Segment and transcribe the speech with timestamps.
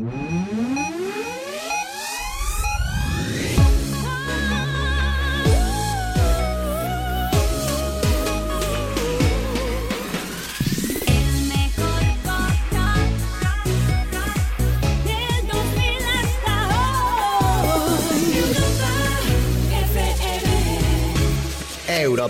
[0.00, 0.79] El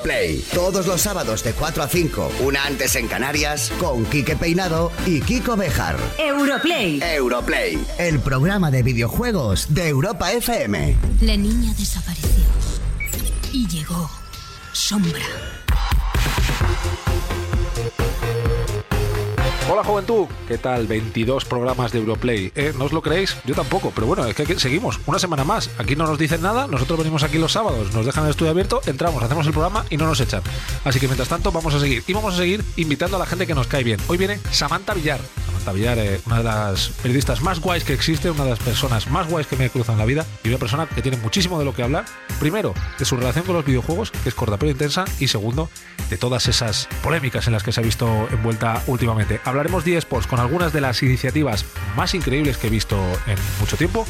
[0.01, 4.91] Europlay, todos los sábados de 4 a 5, una antes en Canarias, con Quique Peinado
[5.05, 5.97] y Kiko Bejar.
[6.17, 7.03] Europlay.
[7.03, 10.97] Europlay, el programa de videojuegos de Europa FM.
[11.21, 12.45] La niña desapareció
[13.53, 14.11] y llegó
[14.73, 15.60] Sombra.
[19.81, 20.87] Hola juventud, ¿qué tal?
[20.87, 22.53] 22 programas de Europlay.
[22.55, 22.75] ¿Eh?
[22.77, 23.39] ¿No os lo creéis?
[23.47, 25.01] Yo tampoco, pero bueno, es que seguimos.
[25.07, 25.71] Una semana más.
[25.79, 28.83] Aquí no nos dicen nada, nosotros venimos aquí los sábados, nos dejan el estudio abierto,
[28.85, 30.43] entramos, hacemos el programa y no nos echan.
[30.85, 32.05] Así que mientras tanto vamos a seguir.
[32.07, 33.99] Y vamos a seguir invitando a la gente que nos cae bien.
[34.09, 35.21] Hoy viene Samantha Villar.
[35.61, 39.11] Samantha Villar, eh, una de las periodistas más guays que existe, una de las personas
[39.11, 41.65] más guays que me cruzan en la vida y una persona que tiene muchísimo de
[41.65, 42.07] lo que hablar.
[42.39, 45.69] Primero, de su relación con los videojuegos, que es corta pero intensa, y segundo,
[46.09, 49.41] de todas esas polémicas en las que se ha visto envuelta últimamente.
[49.45, 53.77] Hablaremos de eSports con algunas de las iniciativas más increíbles que he visto en mucho
[53.77, 54.07] tiempo.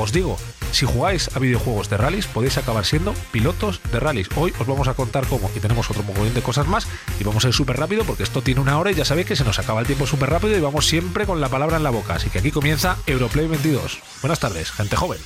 [0.00, 0.38] Os digo,
[0.72, 4.30] si jugáis a videojuegos de rallies, podéis acabar siendo pilotos de rallies.
[4.34, 6.88] Hoy os vamos a contar cómo y tenemos otro mogollón de cosas más
[7.20, 9.36] y vamos a ir súper rápido porque esto tiene una hora y ya sabéis que
[9.36, 11.90] se nos acaba el tiempo súper rápido y vamos siempre con la palabra en la
[11.90, 12.14] boca.
[12.14, 13.98] Así que aquí comienza Europlay 22.
[14.22, 15.20] Buenas tardes, gente joven.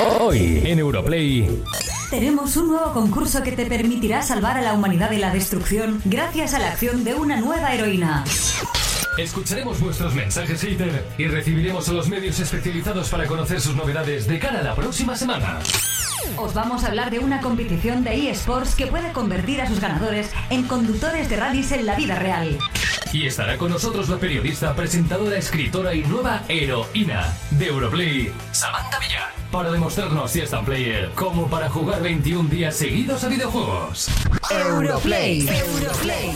[0.00, 1.62] Hoy en Europlay,
[2.10, 6.52] Tenemos un nuevo concurso que te permitirá salvar a la humanidad de la destrucción gracias
[6.54, 8.24] a la acción de una nueva heroína.
[9.18, 14.38] escucharemos vuestros mensajes hater y recibiremos a los medios especializados para conocer sus novedades de
[14.40, 15.60] cara a la próxima semana.
[16.36, 20.30] Os vamos a hablar de una competición de eSports que puede convertir a sus ganadores
[20.50, 22.58] en conductores de rallies en la vida real.
[23.12, 29.13] Y estará con nosotros la periodista, presentadora, escritora y nueva heroína de Europlay, Samantha Villar,
[29.54, 34.08] para demostrarnos si es tan player como para jugar 21 días seguidos a videojuegos.
[34.50, 35.46] Europlay.
[35.46, 36.34] Europlay.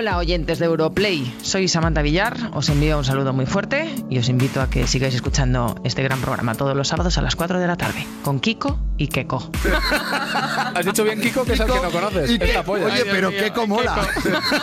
[0.00, 4.28] Hola oyentes de Europlay, soy Samantha Villar, os envío un saludo muy fuerte y os
[4.28, 7.66] invito a que sigáis escuchando este gran programa todos los sábados a las 4 de
[7.66, 9.50] la tarde con Kiko y Keko.
[10.72, 12.30] Has dicho bien, Kiko, que es el que no conoces.
[12.30, 12.86] Es la polla.
[12.86, 14.06] Oye, pero qué mola.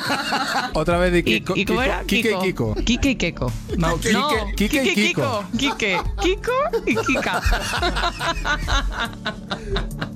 [0.73, 1.53] Otra vez de ¿Y, Kiko.
[1.53, 2.03] y cómo era?
[2.03, 2.73] Kike y Kiko.
[2.75, 3.51] Kike y Keko.
[3.77, 5.43] No, Kike, Kike y Kiko.
[5.57, 6.53] Kike, Kiko
[6.85, 7.41] y Kika.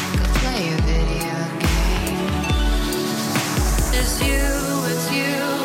[4.03, 5.60] It's you, it's you,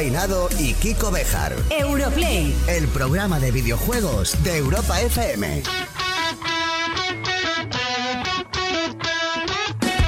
[0.00, 1.54] Peinado y Kiko Bejar.
[1.68, 2.56] Europlay.
[2.66, 5.62] El programa de videojuegos de Europa FM.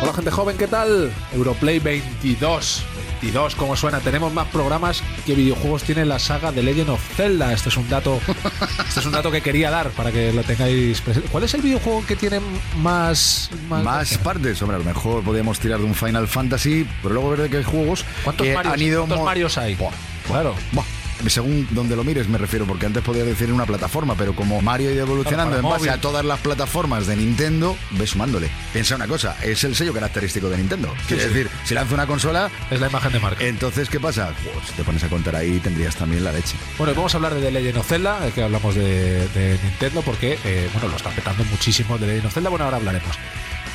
[0.00, 1.12] Hola gente joven, ¿qué tal?
[1.34, 2.82] Europlay 22.
[3.22, 4.00] 22, como suena.
[4.00, 7.52] Tenemos más programas que videojuegos tiene la saga de Legend of Zelda.
[7.52, 8.20] Este es un dato,
[8.88, 11.28] este es un dato que quería dar para que lo tengáis presente.
[11.30, 12.40] ¿Cuál es el videojuego que tiene
[12.78, 14.60] más más, partes?
[14.60, 17.62] Hombre, a lo mejor podríamos tirar de un Final Fantasy, pero luego ver de qué
[17.62, 19.74] juegos ¿Cuántos, que Marios, han ido ¿cuántos Marios hay?
[19.76, 19.92] Buah,
[20.26, 20.54] Claro.
[20.72, 20.84] buah.
[21.28, 24.60] Según donde lo mires me refiero, porque antes podía decir en una plataforma, pero como
[24.62, 25.90] Mario ha ido evolucionando en base móvil.
[25.90, 28.50] a todas las plataformas de Nintendo, ve sumándole.
[28.72, 30.92] Piensa una cosa, es el sello característico de Nintendo.
[31.08, 31.14] Sí.
[31.14, 33.44] decir, si lanza una consola, Es la imagen de marca.
[33.44, 34.32] entonces ¿qué pasa?
[34.42, 36.56] Pues, si te pones a contar ahí tendrías también la leche.
[36.78, 40.02] Bueno, vamos a hablar de The Legend of Zelda, eh, que hablamos de, de Nintendo,
[40.02, 42.50] porque eh, bueno, lo están petando muchísimo The Legend of Zelda.
[42.50, 43.16] Bueno, ahora hablaremos.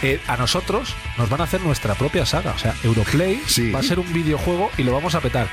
[0.04, 2.52] Eh, a nosotros nos van a hacer nuestra propia saga.
[2.52, 3.72] O sea, Europlay Sí.
[3.72, 5.48] va a ser un videojuego y lo vamos a petar.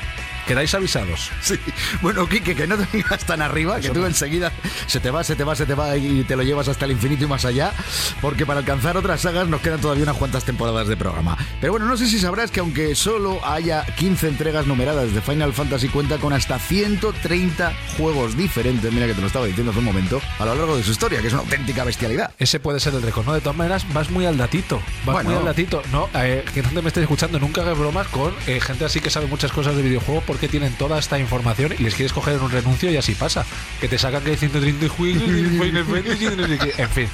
[0.46, 1.31] Quedáis avisados.
[1.41, 1.58] Sí,
[2.02, 4.52] bueno, Quique, que no te vengas tan arriba, que tú enseguida
[4.87, 6.93] se te va, se te va, se te va y te lo llevas hasta el
[6.93, 7.73] infinito y más allá,
[8.20, 11.37] porque para alcanzar otras sagas nos quedan todavía unas cuantas temporadas de programa.
[11.61, 15.52] Pero bueno, no sé si sabrás que aunque solo haya 15 entregas numeradas de Final
[15.52, 19.85] Fantasy, cuenta con hasta 130 juegos diferentes, mira que te lo estaba diciendo hace un
[19.87, 22.32] momento, a lo largo de su historia, que es una auténtica bestialidad.
[22.38, 23.35] Ese puede ser el récord, ¿no?
[23.35, 24.81] De todas maneras, vas muy al datito.
[25.05, 25.31] Vas Bueno.
[25.31, 25.82] muy al datito.
[25.93, 29.11] No, eh, que no me estés escuchando, nunca hagas bromas con eh, gente así que
[29.11, 32.51] sabe muchas cosas de videojuegos porque tienen toda esta información y les quieres coger un
[32.51, 33.47] renuncio y así pasa.
[33.81, 37.09] Que te sacan que hay 130 juegos, Fantasy, no en fin.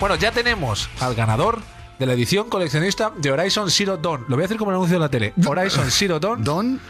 [0.00, 1.60] Bueno, ya tenemos al ganador
[1.98, 4.24] de la edición coleccionista de Horizon Zero Dawn.
[4.28, 5.34] Lo voy a hacer como el anuncio de la tele.
[5.44, 6.80] Horizon Zero Dawn Don,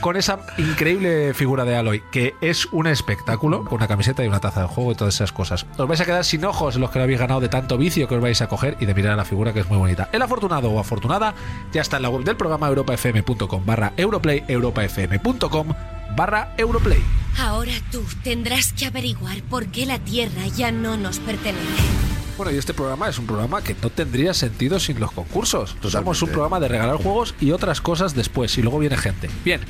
[0.00, 4.40] con esa increíble figura de Aloy, que es un espectáculo, con una camiseta y una
[4.40, 5.66] taza de juego y todas esas cosas.
[5.76, 8.16] Os vais a quedar sin ojos los que lo habéis ganado de tanto vicio que
[8.16, 10.08] os vais a coger y de mirar a la figura que es muy bonita.
[10.12, 11.34] El afortunado o afortunada
[11.72, 15.68] ya está en la web del programa europafm.com barra europlay, europafm.com
[16.16, 17.02] barra europlay.
[17.38, 22.11] Ahora tú tendrás que averiguar por qué la Tierra ya no nos pertenece.
[22.36, 25.70] Bueno, y este programa es un programa que no tendría sentido sin los concursos.
[25.70, 26.26] Somos un Totalmente.
[26.32, 29.28] programa de regalar juegos y otras cosas después, y luego viene gente.
[29.44, 29.60] Bien,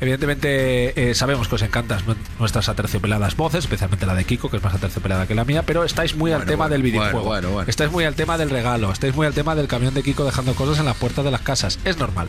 [0.00, 4.56] evidentemente eh, sabemos que os encantan nu- nuestras aterciopeladas voces, especialmente la de Kiko, que
[4.58, 7.22] es más aterciopelada que la mía, pero estáis muy al tema bueno, del videojuego.
[7.24, 7.62] bueno.
[7.62, 10.54] Estáis muy al tema del regalo, estáis muy al tema del camión de Kiko dejando
[10.54, 11.78] cosas en las puertas de las casas.
[11.84, 12.28] Es normal.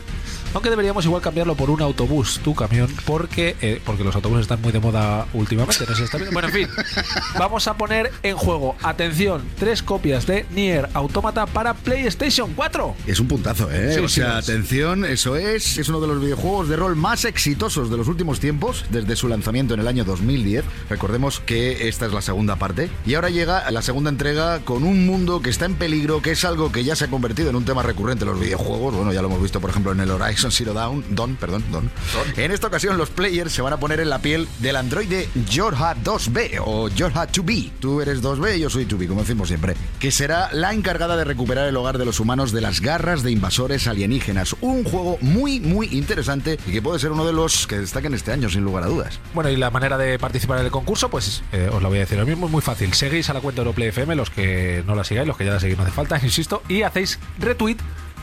[0.54, 4.60] Aunque deberíamos igual cambiarlo por un autobús, tu camión, porque, eh, porque los autobuses están
[4.60, 5.84] muy de moda últimamente.
[5.88, 6.30] No sé si está bien.
[6.32, 6.68] Bueno, en fin,
[7.38, 12.96] vamos a poner en juego, atención, tres copias de Nier Automata para PlayStation 4.
[13.06, 13.94] Es un puntazo, ¿eh?
[13.94, 14.48] Sí, o sí, sea, es.
[14.48, 15.78] atención, eso es.
[15.78, 19.28] Es uno de los videojuegos de rol más exitosos de los últimos tiempos, desde su
[19.28, 20.64] lanzamiento en el año 2010.
[20.90, 22.90] Recordemos que esta es la segunda parte.
[23.06, 26.44] Y ahora llega la segunda entrega con un mundo que está en peligro, que es
[26.44, 28.96] algo que ya se ha convertido en un tema recurrente en los videojuegos.
[28.96, 31.04] Bueno, ya lo hemos visto, por ejemplo, en el Horizon Zero Dawn.
[31.10, 31.88] Dawn, perdón, Dawn.
[32.36, 35.94] En esta ocasión, los players se van a poner en la piel del androide Jorha
[36.02, 37.70] 2B o Jorha 2B.
[37.78, 39.76] Tú eres 2B, yo soy 2B, como decimos siempre.
[40.00, 43.30] Que será la encargada de recuperar el hogar de los humanos de las garras de
[43.30, 44.56] invasores alienígenas.
[44.60, 48.32] Un juego muy, muy interesante y que puede ser uno de los que destaquen este
[48.32, 49.20] año, sin lugar a dudas.
[49.34, 52.00] Bueno, y la manera de participar en el concurso, pues eh, os lo voy a
[52.00, 52.92] decir lo mismo, es muy fácil.
[52.94, 55.60] Seguís a la cuenta Europlay FM, los que no la sigáis, los que ya la
[55.60, 57.76] seguís no hace falta, insisto, y hacéis retweet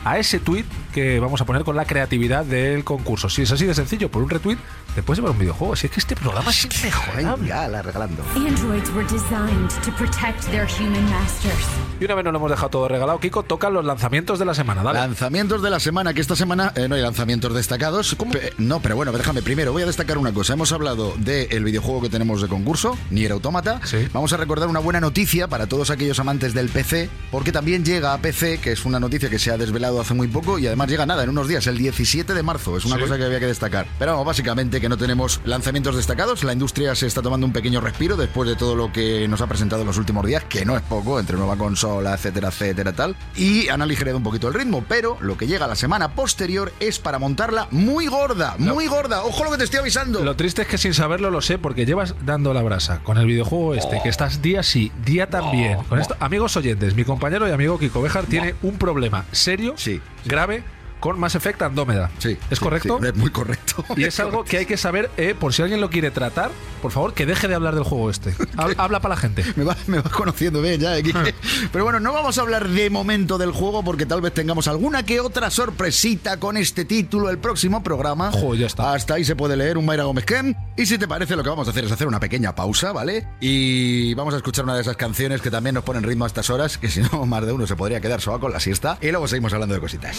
[0.04, 3.28] a ese tweet que vamos a poner con la creatividad del concurso.
[3.28, 4.58] Si es así de sencillo, por un retweet,
[4.94, 5.76] te puedes llevar un videojuego.
[5.76, 7.46] Si es que este programa es inmejorable.
[7.48, 8.22] ya, la regalando.
[8.34, 11.54] Androids were designed to protect their human masters.
[12.00, 14.54] Y una vez nos lo hemos dejado todo regalado, Kiko, tocan los lanzamientos de la
[14.54, 14.82] semana.
[14.82, 14.98] Dale.
[15.00, 18.16] Lanzamientos de la semana, que esta semana eh, no hay lanzamientos destacados.
[18.32, 20.54] Pe- no, pero bueno, déjame primero, voy a destacar una cosa.
[20.54, 23.80] Hemos hablado del videojuego que tenemos de concurso, Nier Automata.
[23.84, 24.08] Sí.
[24.12, 28.14] Vamos a recordar una buena noticia para todos aquellos amantes del PC, porque también llega
[28.14, 30.88] a PC, que es una noticia que se ha desvelado hace muy poco y además
[30.88, 32.76] llega nada, en unos días, el 17 de marzo.
[32.76, 33.02] Es una Sí.
[33.02, 33.86] cosa que había que destacar.
[33.98, 36.44] Pero vamos, básicamente que no tenemos lanzamientos destacados.
[36.44, 39.46] La industria se está tomando un pequeño respiro después de todo lo que nos ha
[39.46, 43.16] presentado en los últimos días, que no es poco, entre nueva consola, etcétera, etcétera, tal.
[43.36, 46.98] Y han aligerado un poquito el ritmo, pero lo que llega la semana posterior es
[46.98, 49.22] para montarla muy gorda, muy gorda.
[49.24, 50.24] Ojo lo que te estoy avisando.
[50.24, 53.26] Lo triste es que sin saberlo lo sé porque llevas dando la brasa con el
[53.26, 55.78] videojuego este, que estás día sí, día también.
[55.88, 60.00] Con esto, amigos oyentes, mi compañero y amigo Kiko Bejar tiene un problema serio, Sí.
[60.24, 60.62] grave,
[61.00, 62.10] con Mass Effect Andrómeda.
[62.18, 62.98] Sí, ¿Es sí, correcto?
[63.00, 63.84] sí, es muy correcto.
[63.96, 66.50] Y es algo que hay que saber, eh, por si alguien lo quiere tratar,
[66.82, 68.34] por favor, que deje de hablar del juego este.
[68.56, 69.44] Hab- Habla para la gente.
[69.56, 71.34] Me vas me vas conociendo bien ya, eh, Quique.
[71.72, 75.02] Pero bueno, no vamos a hablar de momento del juego porque tal vez tengamos alguna
[75.04, 78.30] que otra sorpresita con este título el próximo programa.
[78.32, 78.94] Jo, ya está.
[78.94, 80.54] Hasta ahí se puede leer un Mayra Gómez Kem.
[80.76, 83.26] Y si te parece, lo que vamos a hacer es hacer una pequeña pausa, ¿vale?
[83.40, 86.50] Y vamos a escuchar una de esas canciones que también nos ponen ritmo a estas
[86.50, 88.98] horas, que si no, más de uno se podría quedar soa con la siesta.
[89.00, 90.18] Y luego seguimos hablando de cositas.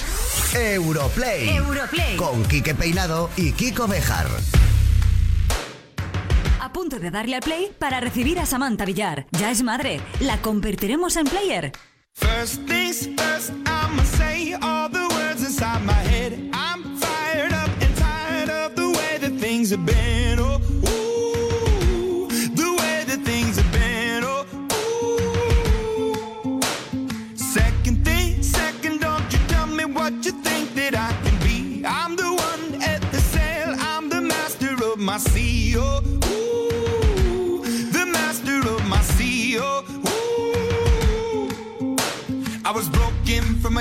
[0.74, 1.50] Europlay.
[1.50, 2.16] Europlay.
[2.16, 4.28] Con Quique Peinado y Kiko Bejar.
[6.60, 9.26] A punto de darle al play para recibir a Samantha Villar.
[9.32, 10.00] Ya es madre.
[10.20, 11.72] ¿La convertiremos en player?
[12.14, 16.34] First things first, I'ma say all the words inside my head.
[16.54, 20.11] I'm fired up and tired of the way that things have been.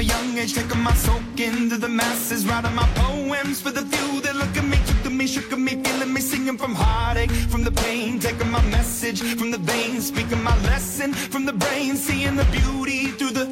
[0.01, 4.21] A young age, taking my soak into the masses, writing my poems for the few
[4.23, 7.31] that look at me, took to me, shook at me, feeling me, singing from heartache,
[7.53, 11.97] from the pain, taking my message from the veins, speaking my lesson from the brain,
[11.97, 13.45] seeing the beauty through the.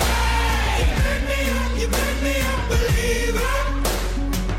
[0.00, 1.88] Hey, you pick me up, you
[2.24, 2.34] me
[2.70, 3.56] believer,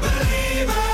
[0.04, 0.87] believer.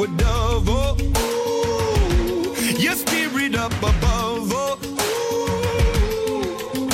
[0.00, 0.68] a dove.
[0.68, 4.52] Oh, ooh, your spirit up above.
[4.52, 4.78] Oh,
[6.74, 6.88] ooh.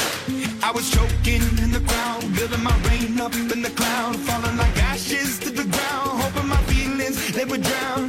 [0.62, 4.76] I was choking in the crowd, building my rain up in the cloud, falling like
[4.82, 8.08] ashes to the ground, hoping my feelings they would drown,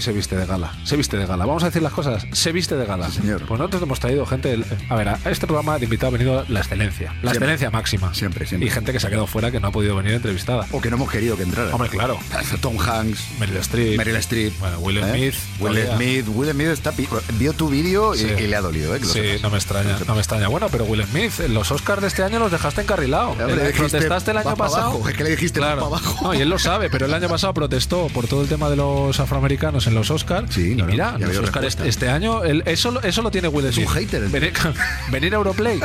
[0.00, 1.46] se viste de gala, se viste de gala.
[1.46, 3.10] Vamos a decir las cosas, se viste de gala.
[3.10, 3.42] señor.
[3.46, 4.58] Pues nosotros hemos traído gente.
[4.88, 7.30] A ver, a este programa de invitado ha venido la excelencia, la Siempre.
[7.32, 8.14] excelencia máxima.
[8.14, 8.68] Siempre, siempre.
[8.68, 10.66] Y gente que se ha quedado fuera que no ha podido venir entrevistada.
[10.72, 11.70] O que no hemos querido que entrara.
[11.74, 12.18] Hombre, claro.
[12.60, 13.96] Tom Hanks, Meryl Streep.
[13.96, 14.58] Meryl Streep.
[14.58, 15.02] Bueno, Will ¿eh?
[15.32, 15.34] Smith.
[15.60, 15.86] Will.
[15.96, 16.26] Smith.
[16.34, 16.92] Will Smith está
[17.38, 18.26] vio tu vídeo y- Sí.
[18.38, 19.00] y, le ha dolido, ¿eh?
[19.00, 19.42] Que Sí, sepas.
[19.42, 20.48] no me extraña, no me extraña.
[20.48, 23.34] Bueno, pero Will Smith, los Oscars de este año los dejaste encarrilado.
[23.34, 24.90] Le dijiste, protestaste el "Va año pa' pasado.
[24.90, 25.80] abajo", es que le dijiste, "Va claro.
[25.90, 26.24] pa' abajo.
[26.24, 28.76] No, y él lo sabe, pero el año pasado protestó por todo el tema de
[28.76, 30.52] los afroamericanos en los Oscars.
[30.54, 33.72] Sí, y mira, los Oscars este, este año, él- eso, lo- eso lo tiene Will
[33.72, 33.86] Smith.
[33.88, 34.52] un hater, el Venir,
[35.10, 35.80] venir a Europlay.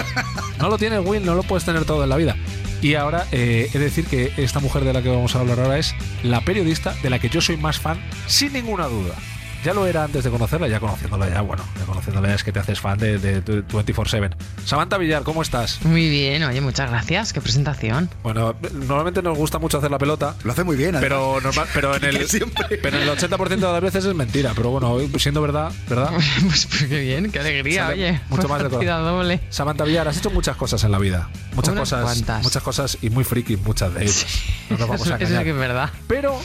[0.60, 2.36] No lo tiene Will, no lo puedes tener todo en la vida.
[2.82, 5.60] Y ahora eh, he de decir que esta mujer de la que vamos a hablar
[5.60, 9.16] ahora es la periodista de la que yo soy más fan, sin ninguna duda.
[9.63, 12.51] Ya lo era antes de conocerla, ya conociéndola ya, bueno, ya conociéndola ya es que
[12.54, 14.32] te haces fan de, de 24-7.
[14.63, 15.84] Samantha Villar, ¿cómo estás?
[15.84, 17.34] Muy bien, oye, muchas gracias.
[17.34, 18.10] Qué presentación.
[18.24, 21.01] Bueno, normalmente nos gusta mucho hacer la pelota, Lo hace muy bien, además.
[21.04, 22.78] pero, normal, pero, en el, Siempre.
[22.82, 24.54] pero en el 80% de las veces es mentira.
[24.56, 26.12] Pero bueno, siendo verdad, ¿verdad?
[26.48, 28.22] Pues, pues qué bien, qué alegría, Sale oye.
[28.30, 29.42] mucho más de doble.
[29.50, 31.30] Samantha Villar, has hecho muchas cosas en la vida.
[31.54, 32.04] Muchas Unas cosas.
[32.04, 32.44] cuantas.
[32.44, 34.25] Muchas cosas y muy friki, muchas de ellas.
[34.70, 35.89] No nos vamos Eso- a eso que es verdad.
[36.08, 36.39] Pero,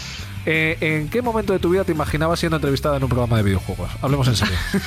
[0.47, 3.43] eh, ¿en qué momento de tu vida te imaginabas siendo entrevistada en un programa de
[3.43, 3.91] videojuegos?
[4.03, 4.55] Hablemos en serio.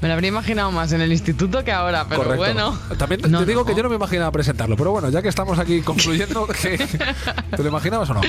[0.00, 2.38] Me lo habría imaginado más en el instituto que ahora, pero Correcto.
[2.44, 2.78] bueno.
[2.96, 3.66] También te No, digo no.
[3.66, 7.62] que yo no me imaginaba presentarlo, pero bueno, ya que estamos aquí concluyendo, que, ¿te
[7.62, 8.20] lo imaginabas o no?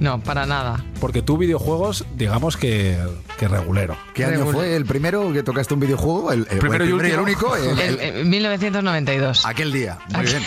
[0.00, 0.84] No, para nada.
[1.00, 2.98] Porque tú videojuegos, digamos que,
[3.38, 3.96] que regulero.
[4.14, 6.32] ¿Qué año fue el primero que tocaste un videojuego?
[6.32, 7.56] El, el- Primero el y primero el único.
[7.56, 9.46] el- El- el- en 1992.
[9.46, 9.98] aquel día.
[10.14, 10.42] Muy bien.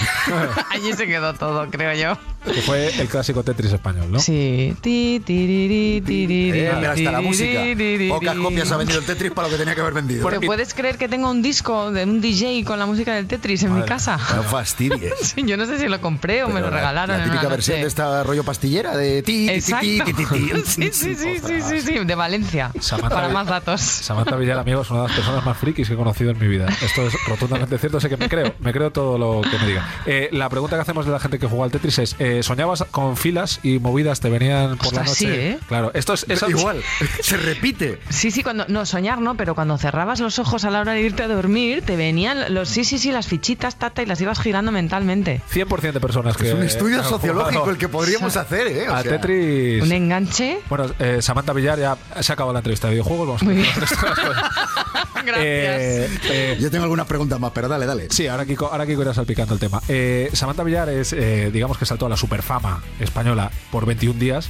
[0.71, 2.17] Allí se quedó todo, creo yo.
[2.45, 4.19] Que fue el clásico Tetris español, ¿no?
[4.19, 4.75] Sí.
[4.81, 7.61] Ti, tiriri, tiriri, Eh, mira, hasta la música.
[8.09, 10.29] Pocas copias ha vendido el Tetris para lo que tenía que haber vendido.
[10.29, 13.63] ¿Te puedes creer que tengo un disco de un DJ con la música del Tetris
[13.63, 14.17] en mi casa?
[14.35, 15.13] No fastidies.
[15.35, 17.17] Sí, yo no sé si lo compré o me Pero lo la- regalaron.
[17.17, 17.81] La en una típica versión noche.
[17.83, 19.85] de esta rollo pastillera de ti, ti, ti, Exacto.
[19.85, 20.51] ti, ti, ti, ti.
[20.65, 22.71] Sí, sí, sí, sí, sí, sí, de Valencia.
[22.79, 23.81] Samantha- Para más datos.
[23.81, 26.47] Samantha Villar, amigo, es una de las personas más frikis que he conocido en mi
[26.47, 26.67] vida.
[26.81, 29.87] Esto es rotundamente cierto, sé que me creo, me creo todo lo que me diga.
[30.05, 32.83] Eh, la pregunta que hacemos de la gente que juega al Tetris es, eh, ¿soñabas
[32.91, 35.15] con filas y movidas te venían por la noche?
[35.15, 35.59] sí, ¿eh?
[35.67, 36.25] Claro, esto es...
[36.47, 36.81] Igual,
[37.21, 37.99] se repite.
[38.09, 41.01] Sí, sí, cuando no soñar no, pero cuando cerrabas los ojos a la hora de
[41.01, 44.39] irte a dormir, te venían los sí, sí, sí, las fichitas, tata, y las ibas
[44.39, 45.41] girando mentalmente.
[45.53, 46.47] 100% de personas que...
[46.47, 48.89] Es un estudio sociológico jugado el que podríamos hacer, ¿eh?
[48.89, 49.83] O A sea, Tetris...
[49.83, 50.59] Un enganche.
[50.69, 53.27] Bueno, eh, Samantha Villar ya se acabó la entrevista de videojuegos.
[53.27, 53.73] Vamos Muy con bien.
[55.25, 55.43] Gracias.
[55.43, 58.07] Eh, eh, Yo tengo algunas preguntas más, pero dale, dale.
[58.11, 59.81] Sí, ahora Kiko, ahora Kiko irá salpicando el tema.
[59.87, 64.49] Eh, Samantha Villar es, eh, digamos que saltó a la superfama española por 21 días,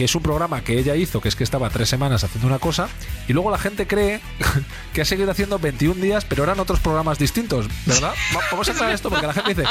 [0.00, 2.58] que es un programa que ella hizo, que es que estaba tres semanas haciendo una
[2.58, 2.88] cosa,
[3.28, 4.22] y luego la gente cree
[4.94, 8.14] que ha seguido haciendo 21 días, pero eran otros programas distintos, ¿verdad?
[8.34, 9.64] Va- Vamos a aclarar esto porque la gente dice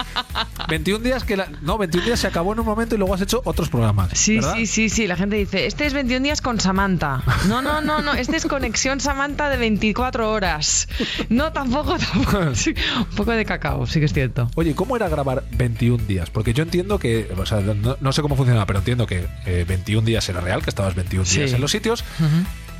[0.68, 3.22] 21 días que la- no, 21 días se acabó en un momento y luego has
[3.22, 4.12] hecho otros programas.
[4.14, 4.54] Sí, ¿verdad?
[4.58, 5.08] sí, sí, sí.
[5.08, 7.24] La gente dice, este es 21 días con Samantha.
[7.48, 8.14] No, no, no, no.
[8.14, 10.88] Este es conexión Samantha de 24 horas.
[11.30, 12.54] No, tampoco, tampoco.
[12.54, 14.48] Sí, un poco de cacao, sí que es cierto.
[14.54, 16.30] Oye, ¿cómo era grabar 21 días?
[16.30, 19.66] Porque yo entiendo que, o sea, no, no sé cómo funcionaba, pero entiendo que eh,
[19.68, 22.04] 21 días era real, que estabas 21 días en los sitios,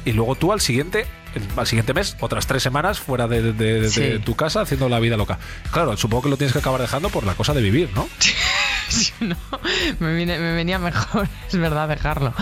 [0.06, 1.06] y luego tú al siguiente,
[1.56, 4.20] al siguiente mes, otras tres semanas fuera de, de- de- de Sí.
[4.26, 5.40] tu casa haciendo la vida loca.
[5.72, 8.10] Claro, supongo que lo tienes que acabar dejando por la cosa de vivir, ¿no?
[8.90, 9.36] Sí, no,
[10.00, 12.34] me, vine- me venía mejor, es verdad, dejarlo.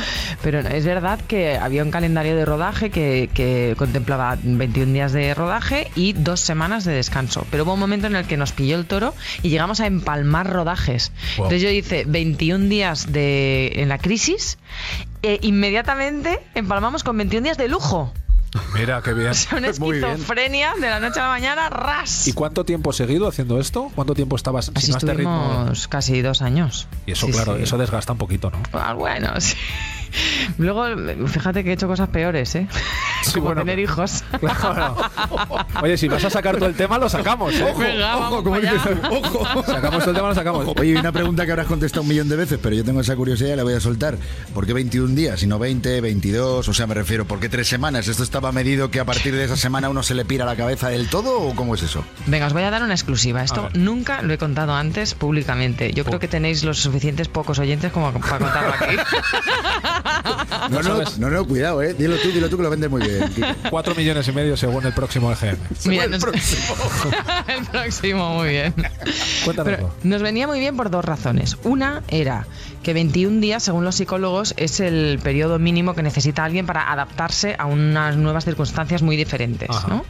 [0.42, 5.34] Pero es verdad que había un calendario de rodaje que, que contemplaba 21 días de
[5.34, 7.46] rodaje y dos semanas de descanso.
[7.52, 10.50] Pero hubo un momento en el que nos pilló el toro y llegamos a empalmar
[10.52, 11.12] rodajes.
[11.38, 11.48] Wow.
[11.48, 14.58] Entonces yo hice 21 días de, en la crisis
[15.22, 18.14] e inmediatamente empalmamos con 21 días de lujo.
[18.74, 19.28] Mira, qué bien.
[19.32, 22.28] O sea, una esquizofrenia de la noche a la mañana, ras.
[22.28, 23.92] ¿Y cuánto tiempo seguido haciendo esto?
[23.96, 25.72] ¿Cuánto tiempo estabas Así sin este ritmo?
[25.90, 26.88] casi dos años.
[27.06, 27.64] Y eso, Sí, claro, sí.
[27.64, 28.60] eso desgasta un poquito, ¿no?
[28.74, 29.56] Ah, bueno, sí.
[30.58, 30.86] Luego,
[31.28, 32.68] fíjate que he hecho cosas peores, ¿eh?
[33.24, 34.24] Sí, Como bueno, tener hijos.
[34.40, 34.96] Claro.
[35.82, 37.74] Oye, si vas a sacar todo el tema, lo sacamos, ¿eh?
[37.78, 39.64] Venga, vamos como dices, ojo.
[39.66, 40.68] Sacamos todo el tema, lo sacamos.
[40.80, 43.54] Oye, una pregunta que habrás contestado un millón de veces, pero yo tengo esa curiosidad
[43.54, 44.18] y la voy a soltar.
[44.54, 46.68] ¿Por qué 21 días y no 20, 22?
[46.68, 48.08] O sea, me refiero, ¿por qué tres semanas?
[48.08, 50.90] ¿Esto estaba medido que a partir de esa semana uno se le pira la cabeza
[50.90, 52.04] del todo o cómo es eso?
[52.28, 53.44] Venga, os voy a dar una exclusiva.
[53.44, 55.94] Esto nunca lo he contado antes públicamente.
[55.94, 58.96] Yo creo que tenéis los suficientes pocos oyentes como para contarlo aquí.
[60.70, 61.94] No, no, no, no, cuidado, ¿eh?
[61.94, 63.30] Dilo tú, dilo tú que lo vendes muy bien.
[63.34, 63.48] Kiko.
[63.70, 65.58] 4 millones y medio según el próximo EGM.
[65.86, 66.76] Mira, el nos- próximo.
[67.48, 68.74] el próximo, muy bien.
[69.64, 71.58] Pero nos venía muy bien por dos razones.
[71.64, 72.46] Una era
[72.84, 77.56] que 21 días, según los psicólogos, es el periodo mínimo que necesita alguien para adaptarse
[77.58, 79.70] a unas nuevas circunstancias muy diferentes.
[79.88, 80.06] ¿no?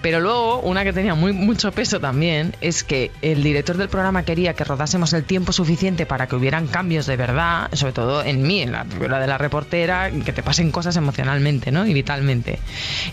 [0.00, 4.24] Pero luego, una que tenía muy, mucho peso también, es que el director del programa
[4.24, 8.42] quería que rodásemos el tiempo suficiente para que hubieran cambios de verdad, sobre todo en
[8.42, 11.86] mí, en la figura de la reportera, que te pasen cosas emocionalmente ¿no?
[11.86, 12.58] y vitalmente.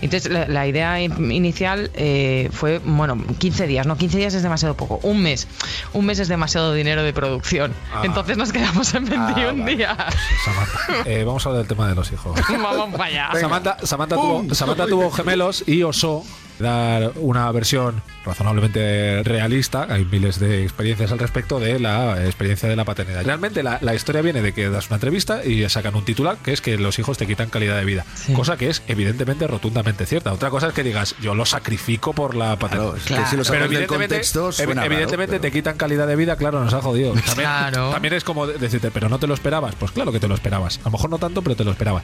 [0.02, 4.44] Entonces, la, la idea in- inicial eh, fue, bueno, 15 días, no, 15 días es
[4.44, 5.48] demasiado poco, un mes.
[5.94, 7.74] Un mes es demasiado dinero de producción.
[7.94, 8.02] Ah.
[8.04, 9.98] Entonces nos quedamos en 21 días.
[10.46, 11.10] Samantha.
[11.10, 12.40] Eh, vamos a hablar del tema de los hijos.
[12.50, 13.30] Vamos para allá.
[13.40, 16.24] Samantha, Samantha tuvo, Samantha tuvo gemelos y osó
[16.60, 22.76] dar una versión razonablemente realista, hay miles de experiencias al respecto de la experiencia de
[22.76, 23.24] la paternidad.
[23.24, 26.52] Realmente la, la historia viene de que das una entrevista y sacan un titular que
[26.54, 28.34] es que los hijos te quitan calidad de vida, Sí.
[28.34, 30.34] cosa que es evidentemente rotundamente cierta.
[30.34, 32.96] Otra cosa es que digas, yo lo sacrifico por la paternidad.
[33.06, 35.78] Claro, es que si lo Pero evidentemente, contexto suena evi- raro, evidentemente pero- te quitan
[35.78, 37.14] calidad de vida, claro, nos ha jodido.
[37.14, 37.90] También, Claro.
[37.92, 39.76] también es como de- decirte, pero no te lo esperabas.
[39.76, 40.80] Pues claro que te lo esperabas.
[40.80, 42.04] A lo mejor no tanto, pero te lo esperabas.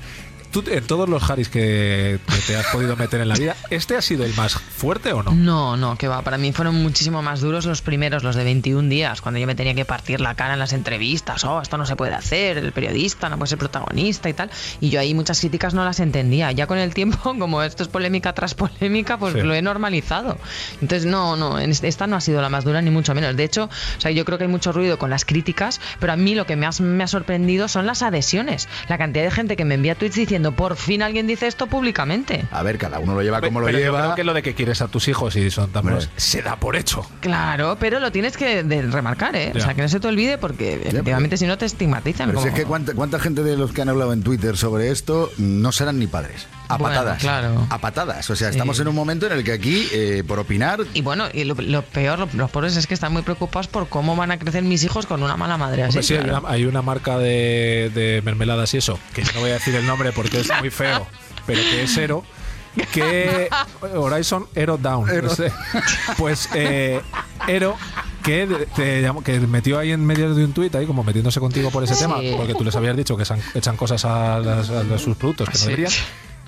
[0.55, 4.01] Tú, en todos los Harris que, te has podido meter en la vida, ¿este ha
[4.01, 5.31] sido el más fuerte o no?
[5.31, 6.21] No, no, que va.
[6.21, 9.55] Para mí fueron muchísimo más duros los primeros, los de 21 días, cuando yo me
[9.55, 11.43] tenía que partir la cara en las entrevistas.
[11.43, 14.49] Oh, esto no se puede hacer, el periodista no puede ser protagonista y tal.
[14.79, 16.53] Y yo ahí muchas críticas no las entendía.
[16.53, 19.41] Ya con el tiempo, como esto es polémica tras polémica, pues Sí.
[19.41, 20.37] lo he normalizado.
[20.81, 23.35] Entonces, no, no, esta no ha sido la más dura, ni mucho menos.
[23.35, 26.15] De hecho, o sea, yo creo que hay mucho ruido con las críticas, pero a
[26.15, 28.69] mí lo que me, has- me ha sorprendido son las adhesiones.
[28.87, 32.45] La cantidad de gente que me envía tweets diciendo, por fin alguien dice esto públicamente.
[32.51, 34.01] A ver, cada uno lo lleva como lo Pero yo lleva.
[34.01, 36.55] creo que lo de que quieres a tus hijos y son tan buenos, se da
[36.57, 37.05] por hecho.
[37.21, 39.51] Claro, pero lo tienes que de- remarcar, ¿eh?
[39.55, 42.27] O sea, que no se te olvide porque efectivamente si no te estigmatizan.
[42.29, 44.57] Pero si como- es que cuánta, cuánta gente de los que han hablado en Twitter
[44.57, 46.47] sobre esto no serán ni padres.
[46.67, 47.21] A Bueno, patadas.
[47.21, 47.67] claro.
[47.69, 48.27] A patadas.
[48.31, 48.55] O sea, Sí.
[48.55, 51.53] estamos en un momento en el que aquí, eh, por opinar, Y bueno, y lo,
[51.55, 54.63] lo peor, lo- los pobres es que están muy preocupados por cómo van a crecer
[54.63, 55.89] mis hijos con una mala madre así.
[55.99, 59.51] Hombre, sí, hay, una, hay una marca de, de mermeladas y eso, que no voy
[59.51, 61.05] a decir el nombre porque es muy feo,
[61.45, 62.23] pero que es Ero,
[62.91, 63.49] que
[63.95, 65.07] Horizon Ero Down.
[65.23, 65.51] no sé.
[66.17, 67.01] Pues eh,
[67.47, 67.75] Ero
[68.23, 71.83] que te que metió ahí en medio de un tuit ahí como metiéndose contigo por
[71.83, 72.01] ese Sí.
[72.01, 75.47] tema porque tú les habías dicho que echan, echan cosas a, las- a sus productos
[75.49, 75.91] que no deberían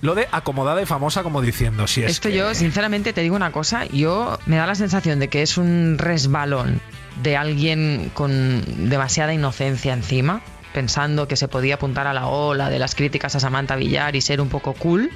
[0.02, 3.36] lo de acomodada y famosa como diciendo si es Esto que- yo, sinceramente, te digo
[3.36, 6.82] una cosa, yo me da la sensación de que es un resbalón
[7.24, 10.42] de alguien con demasiada inocencia encima.
[10.74, 14.22] Pensando que se podía apuntar a la ola de las críticas a Samantha Villar y
[14.22, 15.10] ser un poco cool.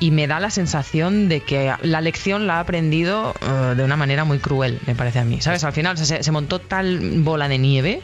[0.00, 3.96] Y me da la sensación de que la lección la ha aprendido eh, de una
[3.96, 5.40] manera muy cruel, me parece a mí.
[5.40, 5.64] ¿Sabes?
[5.64, 8.02] Al final se, se montó tal bola de nieve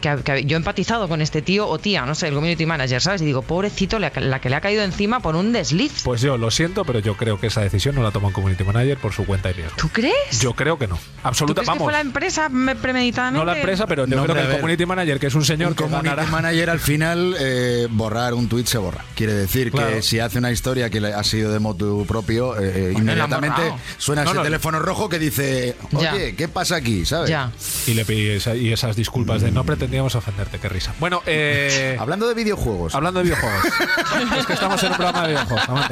[0.00, 3.00] que, que yo he empatizado con este tío o tía, no sé, el community manager,
[3.00, 3.22] ¿sabes?
[3.22, 6.02] Y digo, pobrecito, la, la que le ha caído encima por un desliz.
[6.04, 8.64] Pues yo lo siento, pero yo creo que esa decisión no la toma un community
[8.64, 9.76] manager por su cuenta y riesgo.
[9.76, 10.40] ¿Tú crees?
[10.40, 10.96] Yo creo que no.
[10.96, 11.84] ¿Tú Absoluta, crees que vamos.
[11.84, 13.38] fue la empresa me- premeditadamente?
[13.38, 14.56] No la empresa, pero yo No, creo que el ver.
[14.60, 16.30] community manager, que es un señor Un que community ganará.
[16.30, 19.04] manager al final eh, borrar un tuit se borra.
[19.14, 19.90] Quiere decir Claro.
[19.96, 23.62] que si hace una historia que le ha sido de motu propio, eh, eh, inmediatamente
[23.98, 24.42] suena No, ese no.
[24.44, 26.14] teléfono rojo que dice, Ya.
[26.14, 27.04] oye, ¿qué pasa aquí?
[27.04, 27.30] ¿Sabes?
[27.30, 27.50] Ya.
[27.86, 30.92] Y le pedí esa- y esas disculpas de no pretendíamos ofenderte, qué risa.
[30.98, 32.92] Bueno, eh, Hablando de videojuegos.
[32.94, 33.64] hablando de videojuegos.
[34.38, 35.90] es que estamos en un programa de videojuegos.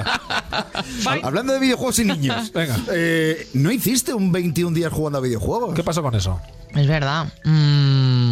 [1.23, 2.53] Hablando de videojuegos y niños.
[2.55, 2.77] Venga.
[2.93, 5.75] Eh, ¿No hiciste un 21 días jugando a videojuegos?
[5.77, 6.41] ¿Qué pasó con eso?
[6.75, 7.27] Es verdad.
[7.45, 8.24] Mm,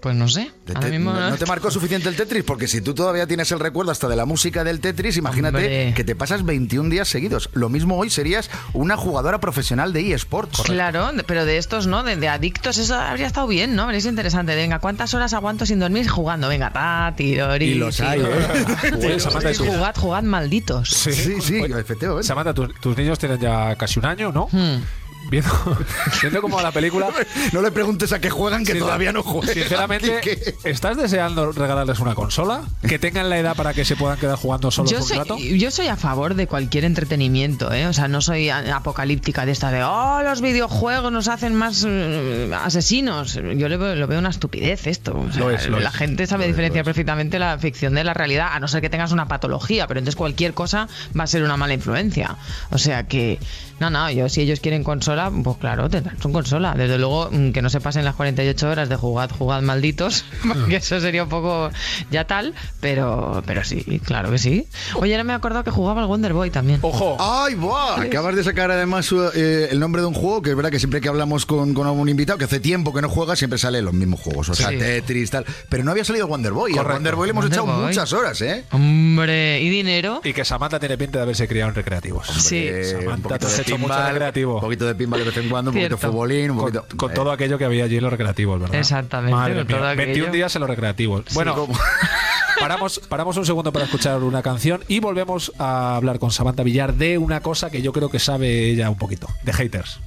[0.00, 0.50] pues no sé.
[0.74, 2.44] Ahora mismo no, no te marcó suficiente el Tetris?
[2.44, 5.94] Porque si tú todavía tienes el recuerdo hasta de la música del Tetris, imagínate Hombre.
[5.94, 7.50] que te pasas 21 días seguidos.
[7.52, 10.62] Lo mismo hoy serías una jugadora profesional de eSports.
[10.62, 12.02] Claro, pero de estos, ¿no?
[12.02, 13.84] De, de adictos, eso habría estado bien, ¿no?
[13.84, 14.54] Habría sido interesante.
[14.54, 16.48] Venga, ¿cuántas horas aguanto sin dormir jugando?
[16.48, 17.66] Venga, ta, tirori.
[17.66, 18.20] Y los hay.
[18.20, 19.18] ¿eh?
[19.58, 20.90] Jugad, jugad, malditos.
[20.90, 22.26] Sí, sí, efectivamente.
[22.26, 24.48] Samantha, tus, tus niños tienen ya casi un año, ¿no?
[24.50, 24.82] Hmm.
[25.30, 25.50] Viendo,
[26.22, 27.08] viendo como la película.
[27.52, 29.54] No le preguntes a qué juegan, que todavía no juegan.
[29.54, 30.20] Sinceramente,
[30.64, 32.62] ¿estás deseando regalarles una consola?
[32.86, 35.38] Que tengan la edad para que se puedan quedar jugando solos Yo un soy, rato.
[35.38, 37.86] yo soy a favor de cualquier entretenimiento, ¿eh?
[37.86, 42.50] O sea, no soy apocalíptica de esta de, oh, los videojuegos nos hacen más eh,
[42.64, 43.34] asesinos.
[43.34, 45.16] Yo lo veo, lo veo una estupidez esto.
[45.18, 45.94] O sea, Lo es, lo la es.
[45.96, 49.28] gente sabe diferenciar perfectamente la ficción de la realidad, a no ser que tengas una
[49.28, 50.88] patología, pero entonces cualquier cosa
[51.18, 52.36] va a ser una mala influencia.
[52.70, 53.38] O sea que,
[53.78, 56.74] no, no, yo si ellos quieren consola, pues claro, tendrán su consola.
[56.76, 60.76] Desde luego, mm, que no se pasen las 48 horas de jugad, jugad malditos, porque
[60.76, 61.70] eso sería un poco
[62.10, 64.66] ya tal, pero, pero sí, claro que sí.
[64.94, 66.78] Oye, ahora me he acordado que jugaba al Wonder Boy también.
[66.82, 67.16] ¡Ojo!
[67.18, 68.00] ¡Ay, buah!
[68.02, 71.00] Acabas de sacar además eh, el nombre de un juego que es verdad que siempre
[71.00, 73.94] que hablamos con, con algún invitado que hace tiempo que no juega, siempre salen los
[73.94, 74.48] mismos juegos.
[74.48, 74.76] O sea, Sí.
[74.78, 75.44] Tetris, tal.
[75.68, 76.70] Pero no había salido Wonder Boy.
[76.70, 76.94] Y al Correcto.
[76.98, 77.86] Wonder Boy le hemos Wonder echado Boy.
[77.86, 78.64] muchas horas, ¿eh?
[78.70, 80.20] Hombre, ¿y dinero?
[80.22, 82.26] Y que Samantha tiene pinta de haberse criado en recreativos.
[82.28, 82.68] Sí.
[82.84, 84.54] Samantha, un poquito te has de hecho mucho recreativo.
[84.56, 86.12] un poquito de pinball de vez en cuando, un poquito de Cierto.
[86.12, 86.96] futbolín, un Con, poquito...
[86.96, 88.76] con eh, todo aquello que había allí en los recreativos, ¿verdad?
[88.78, 90.06] Exactamente, Madre con mía, todo aquello.
[90.06, 91.24] 21 días en los recreativos.
[91.34, 91.78] bueno, como-
[92.60, 96.94] paramos, paramos un segundo para escuchar una canción y volvemos a hablar con Samantha Villar
[96.94, 99.98] de una cosa que yo creo que sabe ella un poquito, de haters.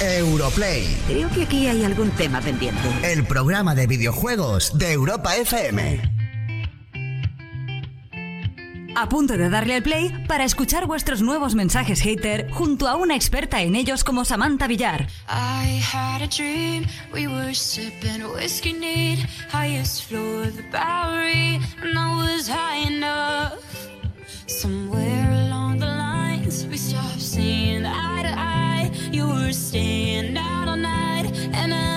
[0.00, 2.80] Europlay, Creo que aquí hay algún tema pendiente.
[3.02, 6.25] el programa de videojuegos de Europa FM.
[8.98, 13.14] A punto de darle al play para escuchar vuestros nuevos mensajes hater junto a una
[13.14, 15.06] experta en ellos como Samantha Villar.
[15.28, 16.86] I had a dream.
[17.12, 19.18] We were sipping whiskey neat,
[19.52, 23.60] highest floor of the Bowery, and I was high enough.
[24.46, 28.90] Somewhere along the lines, we stopped seeing eye to eye.
[29.12, 31.95] You were staying out all night, and I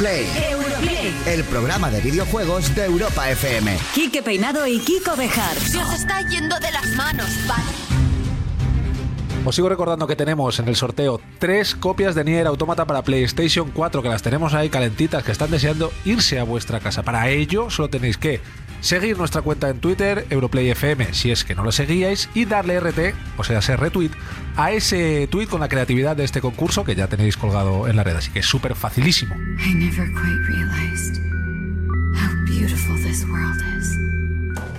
[0.00, 1.14] Europlay, Europlay.
[1.26, 3.76] el programa de videojuegos de Europa FM.
[3.94, 5.54] Quique Peinado y Kiko Bejar.
[5.56, 7.68] Se os está yendo de las manos, ¿vale?
[9.44, 13.70] Os sigo recordando que tenemos en el sorteo tres copias de Nier Automata para PlayStation
[13.74, 17.02] 4 que las tenemos ahí calentitas que están deseando irse a vuestra casa.
[17.02, 18.40] Para ello solo tenéis que
[18.80, 23.14] seguir nuestra cuenta en Twitter, EuroplayFM, si es que no lo seguíais, y darle RT,
[23.36, 24.10] o sea, ser retweet,
[24.56, 28.04] a ese tweet con la creatividad de este concurso que ya tenéis colgado en la
[28.04, 28.16] red.
[28.16, 29.34] Así que es súper facilísimo.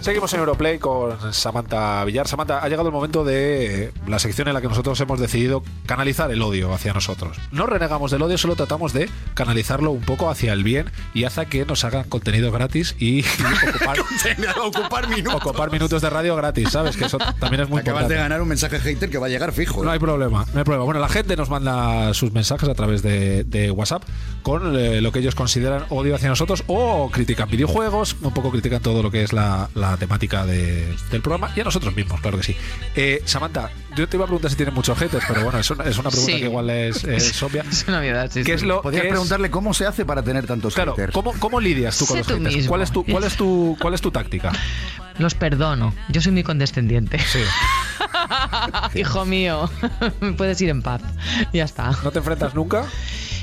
[0.02, 2.28] Seguimos en Europlay con Samantha Villar.
[2.28, 6.32] Samantha, ha llegado el momento de la sección en la que nosotros hemos decidido canalizar
[6.32, 7.38] el odio hacia nosotros.
[7.52, 11.46] No renegamos del odio, solo tratamos de canalizarlo un poco hacia el bien y hacia
[11.46, 13.26] que nos hagan contenido gratis y, y
[13.70, 13.98] ocupar,
[14.66, 15.36] ocupar minutos.
[15.46, 16.98] ocupar minutos de radio gratis, ¿sabes?
[16.98, 18.14] Que eso también es muy Acabas importante.
[18.16, 19.82] de ganar un mensaje hater que va a llegar fijo.
[19.82, 19.86] ¿eh?
[19.86, 20.84] No hay problema, no hay problema.
[20.86, 24.02] Bueno, la gente nos manda sus mensajes a través de, de WhatsApp
[24.42, 28.82] con eh, lo que ellos consideran odio hacia nosotros o critican videojuegos, un poco critican
[28.82, 32.38] todo lo que es la, la temática de- del programa y a nosotros mismos, claro
[32.38, 32.56] que sí.
[32.96, 35.84] Eh, Samantha, yo te iba a preguntar si tienes muchos haters, pero bueno, es una,
[35.86, 36.40] es una pregunta Sí.
[36.40, 37.64] que igual es, es obvia.
[37.70, 38.52] Es una obviedad, sí, ¿Qué sí.
[38.52, 41.14] es lo Podrías preguntarle cómo se hace para tener tantos Claro, haters.
[41.14, 42.56] ¿cómo, ¿cómo lidias tú con Sé los tú haters?
[42.56, 42.70] mismo.
[42.70, 44.52] ¿Cuál es tu, cuál es tu, cuál es tu táctica?
[45.18, 45.94] Los perdono.
[46.10, 47.20] Yo soy muy condescendiente.
[47.20, 47.40] Sí.
[49.00, 49.70] Hijo mío,
[50.38, 51.02] puedes ir en paz.
[51.54, 51.92] Ya está.
[52.04, 52.86] ¿No te enfrentas nunca?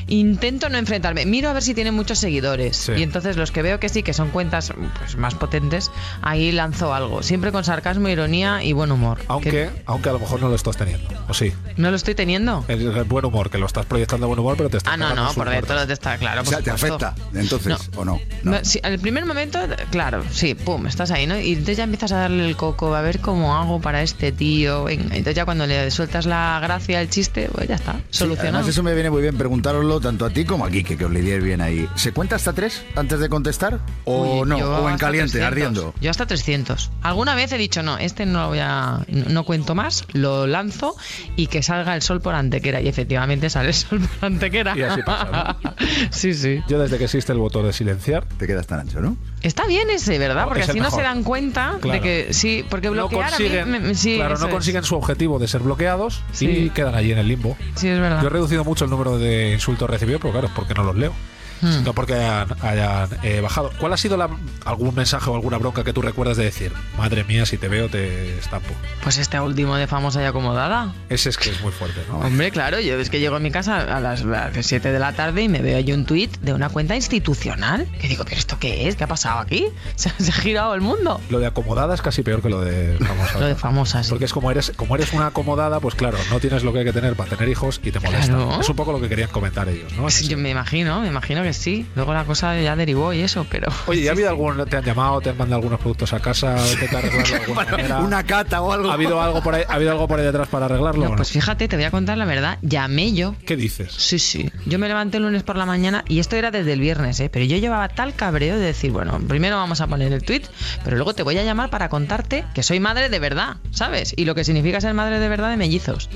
[0.09, 1.27] Intento no enfrentarme.
[1.27, 2.77] Miro a ver si tienen muchos seguidores.
[2.77, 2.93] Sí.
[2.97, 5.91] Y entonces los que veo que sí, que son cuentas pues, más potentes,
[6.23, 7.23] ahí lanzo algo.
[7.23, 9.19] Siempre con sarcasmo, ironía y buen humor.
[9.29, 11.09] Aunque, Que aunque a lo mejor no lo estás teniendo.
[11.29, 11.53] ¿O sí?
[11.77, 12.65] no lo estoy teniendo.
[12.69, 15.15] El, el buen humor, que lo estás proyectando buen humor, pero te estás Ah, no,
[15.15, 16.43] no, por dentro te está claro.
[16.43, 18.19] o sea, ¿te afecta entonces o no?
[18.43, 19.59] No, sí, al primer momento,
[19.91, 21.39] claro, sí, pum, estás ahí, ¿no?
[21.39, 24.85] Y entonces ya empiezas a darle el coco, a ver cómo hago para este tío.
[24.85, 25.05] venga.
[25.15, 28.57] Entonces ya cuando le sueltas la gracia, el chiste, pues ya está, Sí, solucionado.
[28.59, 31.11] además eso me viene muy bien preguntároslo tanto a ti como a Quique, que os
[31.11, 31.89] lidiéis bien ahí.
[31.95, 33.81] ¿Se cuenta hasta tres antes de contestar?
[34.05, 34.57] ¿O Uy, no?
[34.59, 35.47] ¿O en caliente, 300.
[35.53, 35.95] ardiendo?
[36.01, 36.91] Yo hasta 300.
[37.03, 39.01] Alguna vez he dicho, no, este no lo voy a.
[39.09, 40.95] No, cuento más, lo lanzo
[41.37, 42.81] y que salga el sol por antequera.
[42.81, 44.77] Y efectivamente sale el sol por antequera.
[44.77, 45.57] Y así pasa,
[46.11, 46.63] sí, sí.
[46.69, 49.17] Yo desde que existe el botón de silenciar, Te quedas tan ancho, ¿no?
[49.43, 50.45] Está bien ese, ¿verdad?
[50.47, 52.29] Porque Es así no se dan cuenta de que.
[52.33, 54.53] Sí, porque no bloquear a mí me- me- sí, claro, no es.
[54.53, 57.57] consiguen su objetivo de ser bloqueados y quedan allí en el limbo.
[57.77, 58.21] Sí, es verdad.
[58.21, 61.13] Yo he reducido mucho el número de insultos recibidos, pero claro, porque no los leo.
[61.61, 61.85] Hmm.
[61.85, 63.71] No porque hayan, hayan, eh, bajado.
[63.79, 64.31] ¿Cuál ha sido la-
[64.65, 67.89] algún mensaje o alguna bronca que tú recuerdas de decir, madre mía, si te veo
[67.89, 68.69] te estampo?
[69.03, 70.93] Pues este último de famosa y acomodada.
[71.09, 72.19] Ese es que es muy fuerte, ¿no?
[72.19, 74.25] Hombre, claro, yo es que llego a mi casa a las
[74.61, 77.87] 7 de la tarde y me veo allí un tuit de una cuenta institucional.
[78.01, 78.97] Que digo, ¿pero esto qué es?
[78.97, 79.67] ¿Qué ha pasado aquí?
[79.97, 81.21] Se, se ha girado el mundo.
[81.31, 83.39] Lo de acomodada es casi peor que lo de famosa.
[83.41, 84.11] Lo de famosa, sí.
[84.11, 86.85] Porque es como eres, como eres una acomodada, pues claro, no tienes lo que hay
[86.85, 88.27] que tener para tener hijos y te molesta.
[88.35, 88.61] Claro.
[88.61, 90.09] Es un poco lo que querían comentar ellos, ¿no?
[90.11, 91.87] Sí, yo me imagino, me imagino que sí.
[91.95, 93.71] Luego la cosa ya derivó y eso, pero.
[93.87, 94.31] Oye, ¿y ha habido sí.
[94.31, 97.99] algún, te han llamado, te han mandado algunos productos a casa, arreglarlo de alguna manera?
[98.01, 98.91] Una cata o algo.
[98.91, 101.09] ¿Ha habido algo por ahí, ha habido algo por ahí detrás para arreglarlo?
[101.09, 101.17] no?
[101.17, 102.59] pues fíjate, te voy a contar la verdad.
[102.63, 103.35] Llamé yo.
[103.47, 103.93] ¿Qué dices?
[103.97, 104.51] Sí, sí.
[104.67, 107.29] Yo me levanté el lunes por la mañana y esto era desde el viernes, ¿eh?
[107.33, 110.43] Pero yo llevaba tal cabreo de decir, bueno, primero vamos a poner el tweet,
[110.85, 114.15] pero luego te voy a llamar para contarte que soy madre de verdad, ¿sabes?
[114.17, 116.09] Y lo que significa ser madre de verdad de mellizos.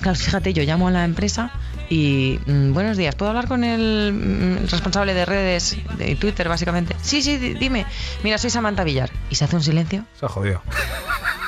[0.00, 1.52] Claro, fíjate, yo llamo a la empresa
[1.92, 6.96] y mm, buenos días, ¿puedo hablar con el mm, responsable de redes de Twitter, básicamente?
[7.02, 7.84] Sí, sí, di- dime.
[8.24, 9.10] Mira, soy Samantha Villar.
[9.28, 10.04] Y se hace un silencio.
[10.18, 10.62] Se ha jodido.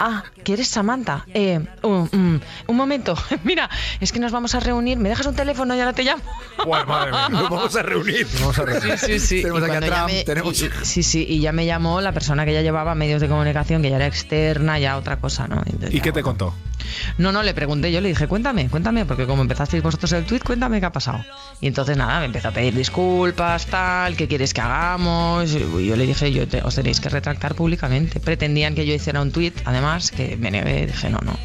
[0.00, 1.24] Ah, que eres Samantha.
[1.32, 3.14] Eh, un, mm, un momento.
[3.44, 4.98] Mira, es que nos vamos a reunir.
[4.98, 6.22] ¿Me dejas un teléfono y ahora te llamo?
[6.66, 7.28] Bueno, madre mía.
[7.30, 8.26] Nos vamos a reunir.
[8.40, 8.98] Vamos a reunir.
[8.98, 9.42] Sí, sí, sí.
[9.42, 11.64] Tenemos Y aquí a cuando Trump, llamé- tenemos- y- y- sí, sí, y ya me
[11.64, 15.16] llamó la persona que ya llevaba medios de comunicación, que ya era externa, ya otra
[15.20, 15.62] cosa, ¿no?
[15.64, 16.38] Entonces, ¿Y ya, qué te bueno.
[16.38, 16.54] contó?
[17.18, 20.40] No, no, le pregunté, yo le dije, cuéntame, cuéntame, porque como empezasteis vosotros el tweet,
[20.40, 21.24] cuéntame qué ha pasado.
[21.60, 25.52] Y entonces nada, me empezó a pedir disculpas, tal, qué quieres que hagamos.
[25.52, 28.20] Y yo le dije, yo te- os tenéis que retractar públicamente.
[28.20, 31.38] Pretendían que yo hiciera un tweet, además, que me negué, dije, no, no.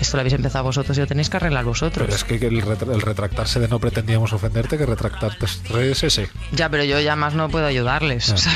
[0.00, 2.04] Esto lo habéis empezado vosotros y lo tenéis que arreglar vosotros.
[2.06, 5.46] Pero es que el, retra- el retractarse de no pretendíamos ofenderte, que retractarte
[5.80, 6.28] es ese.
[6.52, 8.30] Ya, pero yo ya más no puedo ayudarles.
[8.32, 8.52] O sea,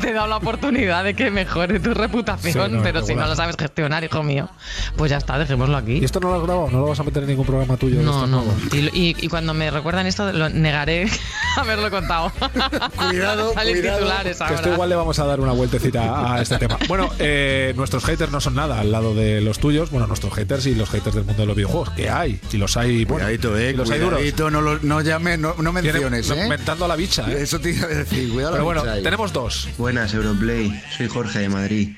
[0.00, 3.26] te he dado la oportunidad de que mejore tu reputación, Sí, no, pero si no
[3.26, 4.48] lo sabes gestionar, hijo mío,
[4.96, 5.98] pues ya está, dejémoslo aquí.
[5.98, 6.68] ¿Y esto no lo has grabado?
[6.70, 8.02] ¿No lo vas a meter en ningún programa tuyo?
[8.02, 8.44] No, no.
[8.72, 11.08] Y, y- y cuando me recuerdan esto, lo negaré
[11.56, 12.30] haberlo contado.
[12.96, 14.56] Cuidado, Salen cuidado, titulares Que ahora.
[14.56, 16.78] esto igual le vamos a dar una vueltecita a este tema.
[16.88, 19.90] Bueno, eh, nuestros haters no son nada al lado de los tuyos.
[19.90, 22.40] Bueno, nuestros haters y los haters del mundo de los videojuegos, que hay.
[22.52, 23.04] Y los hay.
[23.04, 23.70] Bueno, Cuidadito, eh.
[23.70, 24.20] y los hay duros.
[24.52, 26.46] No, lo- no llame, no, no Tienen- menciones, eh.
[26.48, 27.42] Mentando a la bicha, ¿eh?
[27.42, 28.52] Eso te iba a decir, cuidado.
[28.52, 29.68] Pero la bueno, bicha tenemos dos.
[29.78, 30.82] Buenas, Europlay.
[30.96, 31.90] Soy Jorge de Madrid.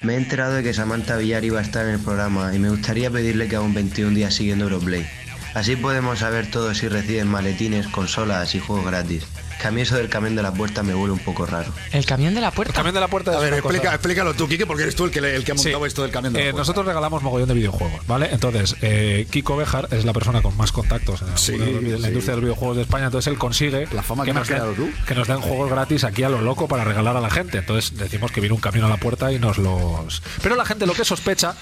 [0.00, 2.68] Me he enterado de que Samantha Villar iba a estar en el programa y me
[2.70, 5.06] gustaría pedirle que haga un 21 días siguiendo Europlay.
[5.54, 9.22] Así podemos saber todos si reciben maletines, consolas y juegos gratis.
[9.62, 11.72] Que a mí eso del camión de la puerta me huele un poco raro.
[11.92, 12.72] El camión de la puerta.
[12.72, 15.12] El camión de la puerta A ver, explica, explícalo tú, Kike, porque eres tú el
[15.12, 15.68] que, el que ha Sí.
[15.68, 16.60] montado esto del camión de la Eh, puerta.
[16.62, 18.28] nosotros regalamos mogollón de videojuegos, ¿vale?
[18.32, 22.06] Entonces, eh, Kiko Bejar es la persona con más contactos en, el Sí, la sí.
[22.08, 24.56] industria de los videojuegos de España, entonces él consigue La fama que me has den,
[24.56, 24.90] creado tú.
[25.06, 27.58] que nos den juegos gratis aquí a lo loco para regalar a la gente.
[27.58, 30.22] Entonces decimos que viene un camión a la puerta y nos los...
[30.42, 31.54] Pero la gente lo que sospecha,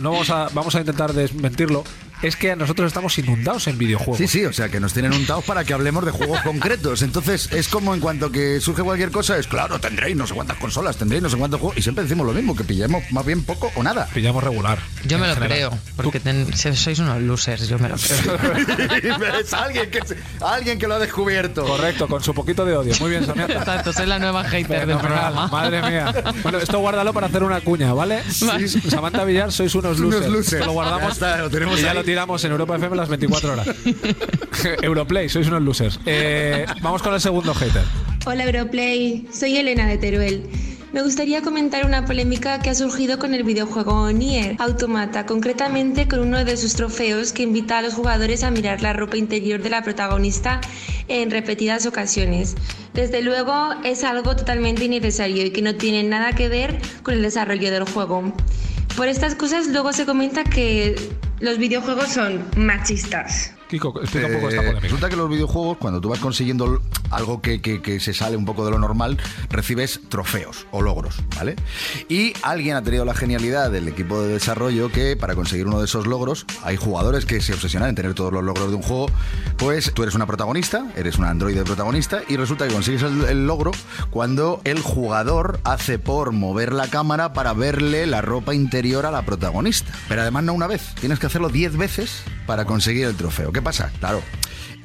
[0.00, 1.84] no vamos a, vamos a intentar desmentirlo,
[2.22, 4.18] es que nosotros estamos inundados en videojuegos.
[4.18, 7.02] Sí, sí, o sea que nos tienen untados para que hablemos de juegos concretos.
[7.02, 10.56] Entonces es como en cuanto que surge cualquier cosa, es claro, tendréis no sé cuántas
[10.58, 11.78] consolas, tendréis no sé cuántos juegos.
[11.78, 14.06] Y siempre decimos lo mismo, que pillemos más bien poco o nada.
[14.12, 14.78] Pillamos regular.
[15.04, 15.56] Yo me lo general.
[15.58, 19.38] creo, porque ten- sois unos losers, yo me lo creo.
[19.40, 21.64] es alguien que, se- alguien que lo ha descubierto.
[21.64, 22.94] Correcto, con su poquito de odio.
[23.00, 23.52] Muy bien, Samantha.
[23.58, 25.48] Exacto, soy la nueva hater del programa.
[25.48, 26.12] Madre mía.
[26.42, 28.22] Bueno, esto guárdalo para hacer una cuña, ¿vale?
[28.88, 30.32] Samantha Villar, sois unos Unos losers.
[30.32, 30.66] losers.
[30.66, 31.96] Lo guardamos Ya está, lo tenemos y ya ahí.
[31.96, 33.68] lo tiramos en Europa FM las 24 horas.
[34.82, 36.00] Europlay, sois unos losers.
[36.06, 37.82] Eh, vamos con el segundo hater.
[38.24, 40.48] Hola Europlay, soy Elena de Teruel.
[40.94, 46.20] Me gustaría comentar una polémica que ha surgido con el videojuego Nier Automata, concretamente con
[46.20, 49.68] uno de sus trofeos que invita a los jugadores a mirar la ropa interior de
[49.68, 50.62] la protagonista
[51.08, 52.54] en repetidas ocasiones.
[52.94, 57.20] Desde luego es algo totalmente innecesario y que no tiene nada que ver con el
[57.20, 58.32] desarrollo del juego.
[58.96, 60.96] Por estas cosas luego se comenta que
[61.40, 63.57] los videojuegos son machistas.
[63.68, 64.80] Kiko, explica un poco Eh, esta polémica.
[64.80, 68.44] resulta que los videojuegos, cuando tú vas consiguiendo algo que, que- que se sale un
[68.44, 69.18] poco de lo normal,
[69.50, 71.56] recibes trofeos o logros, ¿vale?
[72.08, 75.84] Y alguien ha tenido la genialidad del equipo de desarrollo que para conseguir uno de
[75.84, 79.06] esos logros, hay jugadores que se obsesionan en tener todos los logros de un juego,
[79.56, 83.46] pues tú eres una protagonista, eres un androide protagonista y resulta que consigues el, el
[83.46, 83.72] logro
[84.10, 89.22] cuando el jugador hace por mover la cámara para verle la ropa interior a la
[89.22, 89.92] protagonista.
[90.08, 93.52] Pero además no una vez, tienes que hacerlo 10 veces para conseguir el trofeo.
[93.52, 93.92] ¿Qué pasa?
[94.00, 94.22] Claro.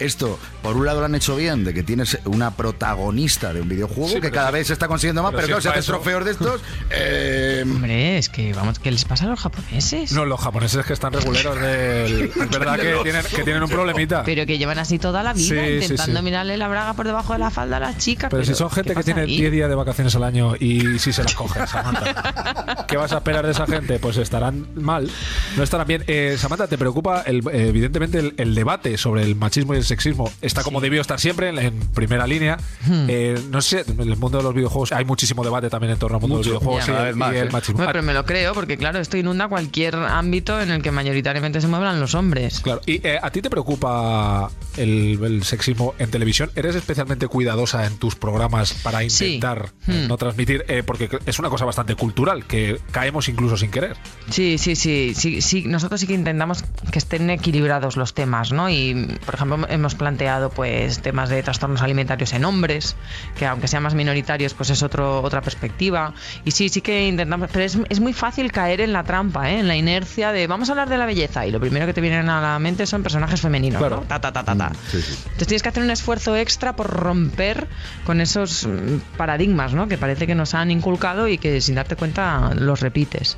[0.03, 3.69] Esto, por un lado lo han hecho bien, de que tienes una protagonista de un
[3.69, 4.53] videojuego Sí, que pero cada sí.
[4.53, 6.61] vez se está consiguiendo más, Pero pero, si claro, es si haces trofeos de estos,
[6.91, 10.11] eh, Hombre, es que vamos, ¿qué les pasa a los japoneses?
[10.11, 12.23] No, los japoneses que están reguleros del...
[12.43, 14.23] Es verdad que tienen, que tienen un problemita.
[14.23, 16.25] Pero que llevan así toda la vida Sí, intentando sí.
[16.25, 18.29] mirarle la braga por debajo de la falda a las chicas.
[18.29, 19.37] Pero si son ¿qué gente que tiene ahí?
[19.37, 22.85] 10 días de vacaciones al año y si se las cogen, Samantha.
[22.87, 23.99] ¿Qué vas a esperar de esa gente?
[23.99, 25.09] Pues estarán mal,
[25.55, 26.03] no estarán bien.
[26.07, 30.31] Eh, Samantha, ¿te preocupa el- evidentemente el, el debate sobre el machismo y el sexismo?
[30.41, 32.57] Está como debió estar siempre, en, en primera línea.
[32.85, 33.05] Hmm.
[33.07, 36.17] Eh, no sé, en el mundo de los videojuegos hay muchísimo debate también en torno
[36.17, 37.51] al mundo Mucho, de los videojuegos ya, y, vez más, y el ¿eh?
[37.51, 37.77] machismo.
[37.77, 41.61] Bueno, pero me lo creo, porque claro, esto inunda cualquier ámbito en el que mayoritariamente
[41.61, 42.59] se muevan los hombres.
[42.61, 46.51] Claro, ¿y eh, a ti te preocupa el, el sexismo en televisión?
[46.55, 49.35] ¿Eres especialmente cuidadosa en tus programas para Sí.
[49.35, 50.07] intentar eh, Hmm.
[50.07, 50.65] no transmitir?
[50.67, 53.95] Eh, porque es una cosa bastante cultural, que caemos incluso sin querer.
[54.29, 55.63] Sí, sí, sí, sí, sí.
[55.67, 58.69] Nosotros sí que intentamos que estén equilibrados los temas, ¿no?
[58.69, 62.95] Y, por ejemplo, hemos planteado pues temas de trastornos alimentarios en hombres,
[63.37, 66.13] que aunque sean más minoritarios, pues es otro, otra perspectiva.
[66.45, 69.59] Y sí, sí que intentamos, pero es, es muy fácil caer en la trampa, ¿eh?
[69.59, 72.01] En la inercia de vamos a hablar de la belleza y lo primero que te
[72.01, 73.97] vienen a la mente son personajes femeninos, Claro.
[73.97, 74.01] ¿no?
[74.03, 74.71] Ta, ta, ta, ta, ta.
[74.91, 75.13] sí, sí.
[75.23, 77.67] Entonces tienes que hacer un esfuerzo extra por romper
[78.05, 79.87] con esos mm, paradigmas, ¿no?
[79.87, 83.37] Que parece que nos han inculcado y que sin darte cuenta los repites.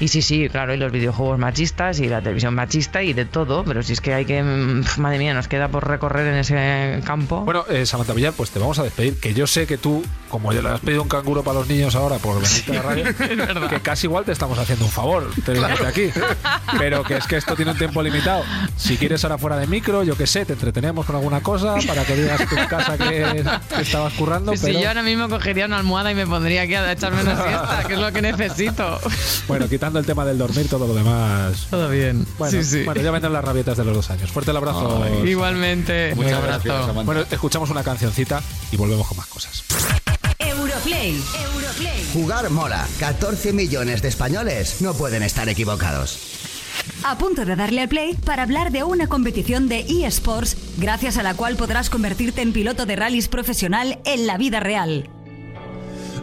[0.00, 3.64] Y sí, sí, claro, y los videojuegos machistas y la televisión machista y de todo,
[3.64, 7.00] pero si es que hay que, mm, madre mía, nos queda por recorrer en ese
[7.04, 7.42] campo.
[7.42, 9.20] Bueno, eh, Samantha Villar, pues te vamos a despedir.
[9.20, 11.94] Que yo sé que tú, como ya le has pedido un canguro para los niños
[11.94, 15.86] ahora por venirte a la radio, que casi igual te estamos haciendo un favor tenerte
[15.86, 16.10] aquí.
[16.78, 18.42] Pero que es que esto tiene un tiempo limitado.
[18.76, 22.04] Si quieres ahora fuera de micro, yo qué sé, te entretenemos con alguna cosa para
[22.04, 23.44] que digas en casa que,
[23.76, 24.50] que estabas currando.
[24.50, 24.74] Pues pero...
[24.74, 27.84] si yo ahora mismo cogería una almohada y me pondría aquí a echarme una siesta,
[27.86, 28.98] que es lo que necesito.
[29.46, 31.68] Bueno, quitando el tema del dormir, todo lo demás.
[31.70, 32.26] Todo bien.
[32.38, 32.82] Bueno, sí, sí.
[32.82, 34.32] bueno, ya vendrán las rabietas de los dos años.
[34.32, 35.04] Fuerte el abrazo.
[35.44, 36.14] Igualmente.
[36.14, 36.68] Muy Un abrazo.
[36.68, 37.02] Samantha.
[37.02, 38.42] Bueno, escuchamos una cancioncita
[38.72, 39.62] y volvemos con más cosas.
[40.38, 41.20] Europlay.
[41.54, 42.08] Europlay.
[42.14, 42.88] Jugar mola.
[42.98, 46.18] 14 millones de españoles no pueden estar equivocados.
[47.02, 51.22] A punto de darle al play para hablar de una competición de eSports gracias a
[51.22, 55.10] la cual podrás convertirte en piloto de rallies profesional en la vida real.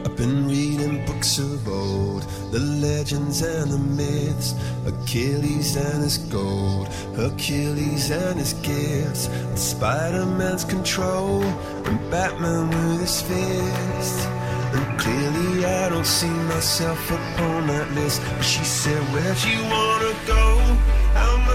[0.04, 6.88] I've been reading books of old, the legends and the myths, Achilles and his gold,
[7.16, 14.28] Hercules and his gifts, Spider Man's control, and Batman with his fist.
[14.74, 18.22] And clearly, I don't see myself upon that list.
[18.24, 20.41] But she said, Where'd you wanna go?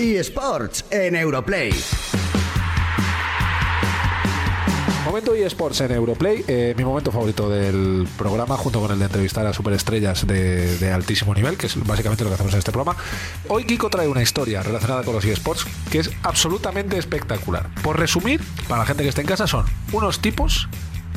[0.00, 1.74] eSports en Europlay.
[5.04, 9.46] Momento eSports en Europlay, eh, mi momento favorito del programa, junto con el de entrevistar
[9.46, 12.98] a superestrellas de, de altísimo nivel, que es básicamente lo que hacemos en este programa.
[13.48, 17.68] Hoy Kiko trae una historia relacionada con los eSports que es absolutamente espectacular.
[17.82, 20.68] Por resumir, para la gente que esté en casa, son unos tipos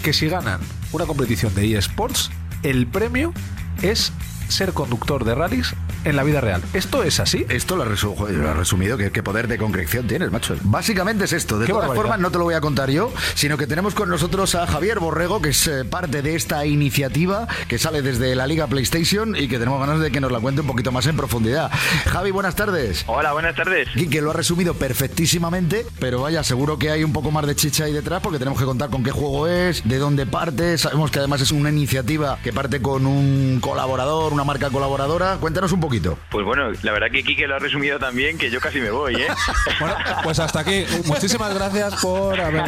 [0.04, 0.60] que si ganan
[0.92, 2.32] una competición de eSports,
[2.64, 3.34] el premio
[3.82, 4.12] es
[4.48, 5.74] ser conductor de rallies
[6.06, 6.62] en la vida real.
[6.74, 7.46] ¿Esto es así?
[7.50, 10.56] Esto lo, resu- joder, lo has resumido, ¿qué, qué poder de concreción tienes, macho.
[10.64, 11.60] Básicamente es esto.
[11.60, 12.04] De Qué todas barbaridad.
[12.04, 15.00] formas, no te lo voy a contar yo, sino que tenemos con nosotros a Javier
[15.00, 19.48] Borrego, que es eh, parte de esta iniciativa que sale desde la Liga PlayStation y
[19.48, 21.72] que tenemos ganas de que nos la cuente un poquito más en profundidad.
[22.06, 23.04] Javi, buenas tardes.
[23.08, 23.88] Hola, buenas tardes.
[24.10, 27.86] que lo ha resumido perfectísimamente, pero vaya, seguro que hay un poco más de chicha
[27.86, 30.78] ahí detrás porque tenemos que contar con qué juego es, de dónde parte.
[30.78, 35.38] Sabemos que además es una iniciativa que parte con un colaborador, una marca colaboradora.
[35.40, 36.18] Cuéntanos un poquito.
[36.30, 38.92] Pues bueno, la verdad que Kike lo ha resumido tan bien que yo casi me
[38.92, 39.28] voy, ¿eh?
[40.24, 40.86] Pues hasta aquí.
[41.06, 42.64] Muchísimas gracias por haber.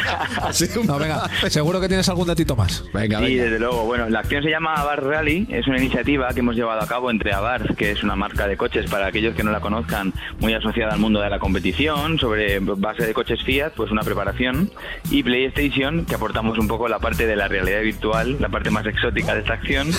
[0.86, 2.84] No, venga, seguro que tienes algún datito más.
[2.94, 3.86] Venga, Sí, desde luego.
[3.86, 7.10] Bueno, la acción se llama Abarth Rally, es una iniciativa que hemos llevado a cabo
[7.10, 10.54] entre Abarth, que es una marca de coches para aquellos que no la conozcan, muy
[10.54, 14.72] asociada al mundo de la competición, sobre base de coches Fiat, pues una preparación,
[15.10, 18.86] y PlayStation, que aportamos un poco la parte de la realidad virtual, la parte más
[18.86, 19.90] exótica de esta acción,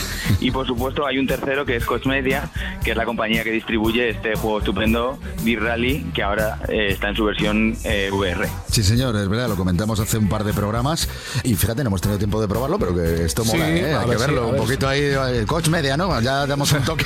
[0.40, 1.26] y por supuesto hay un
[1.56, 2.50] tercero que es Coach Media,
[2.84, 7.16] que es la compañía que distribuye este juego estupendo, B-Rally, que ahora eh, está en
[7.16, 8.46] su versión eh, VR.
[8.68, 11.08] Sí, señor, es verdad, lo comentamos hace un par de programas
[11.44, 13.94] y fíjate, no hemos tenido tiempo de probarlo, pero que esto Sí, mola, ¿eh?
[13.94, 16.20] a Hay ver que verlo, a un ver poquito ahí, eh, coach media, ¿no?
[16.20, 17.04] Ya damos un toque.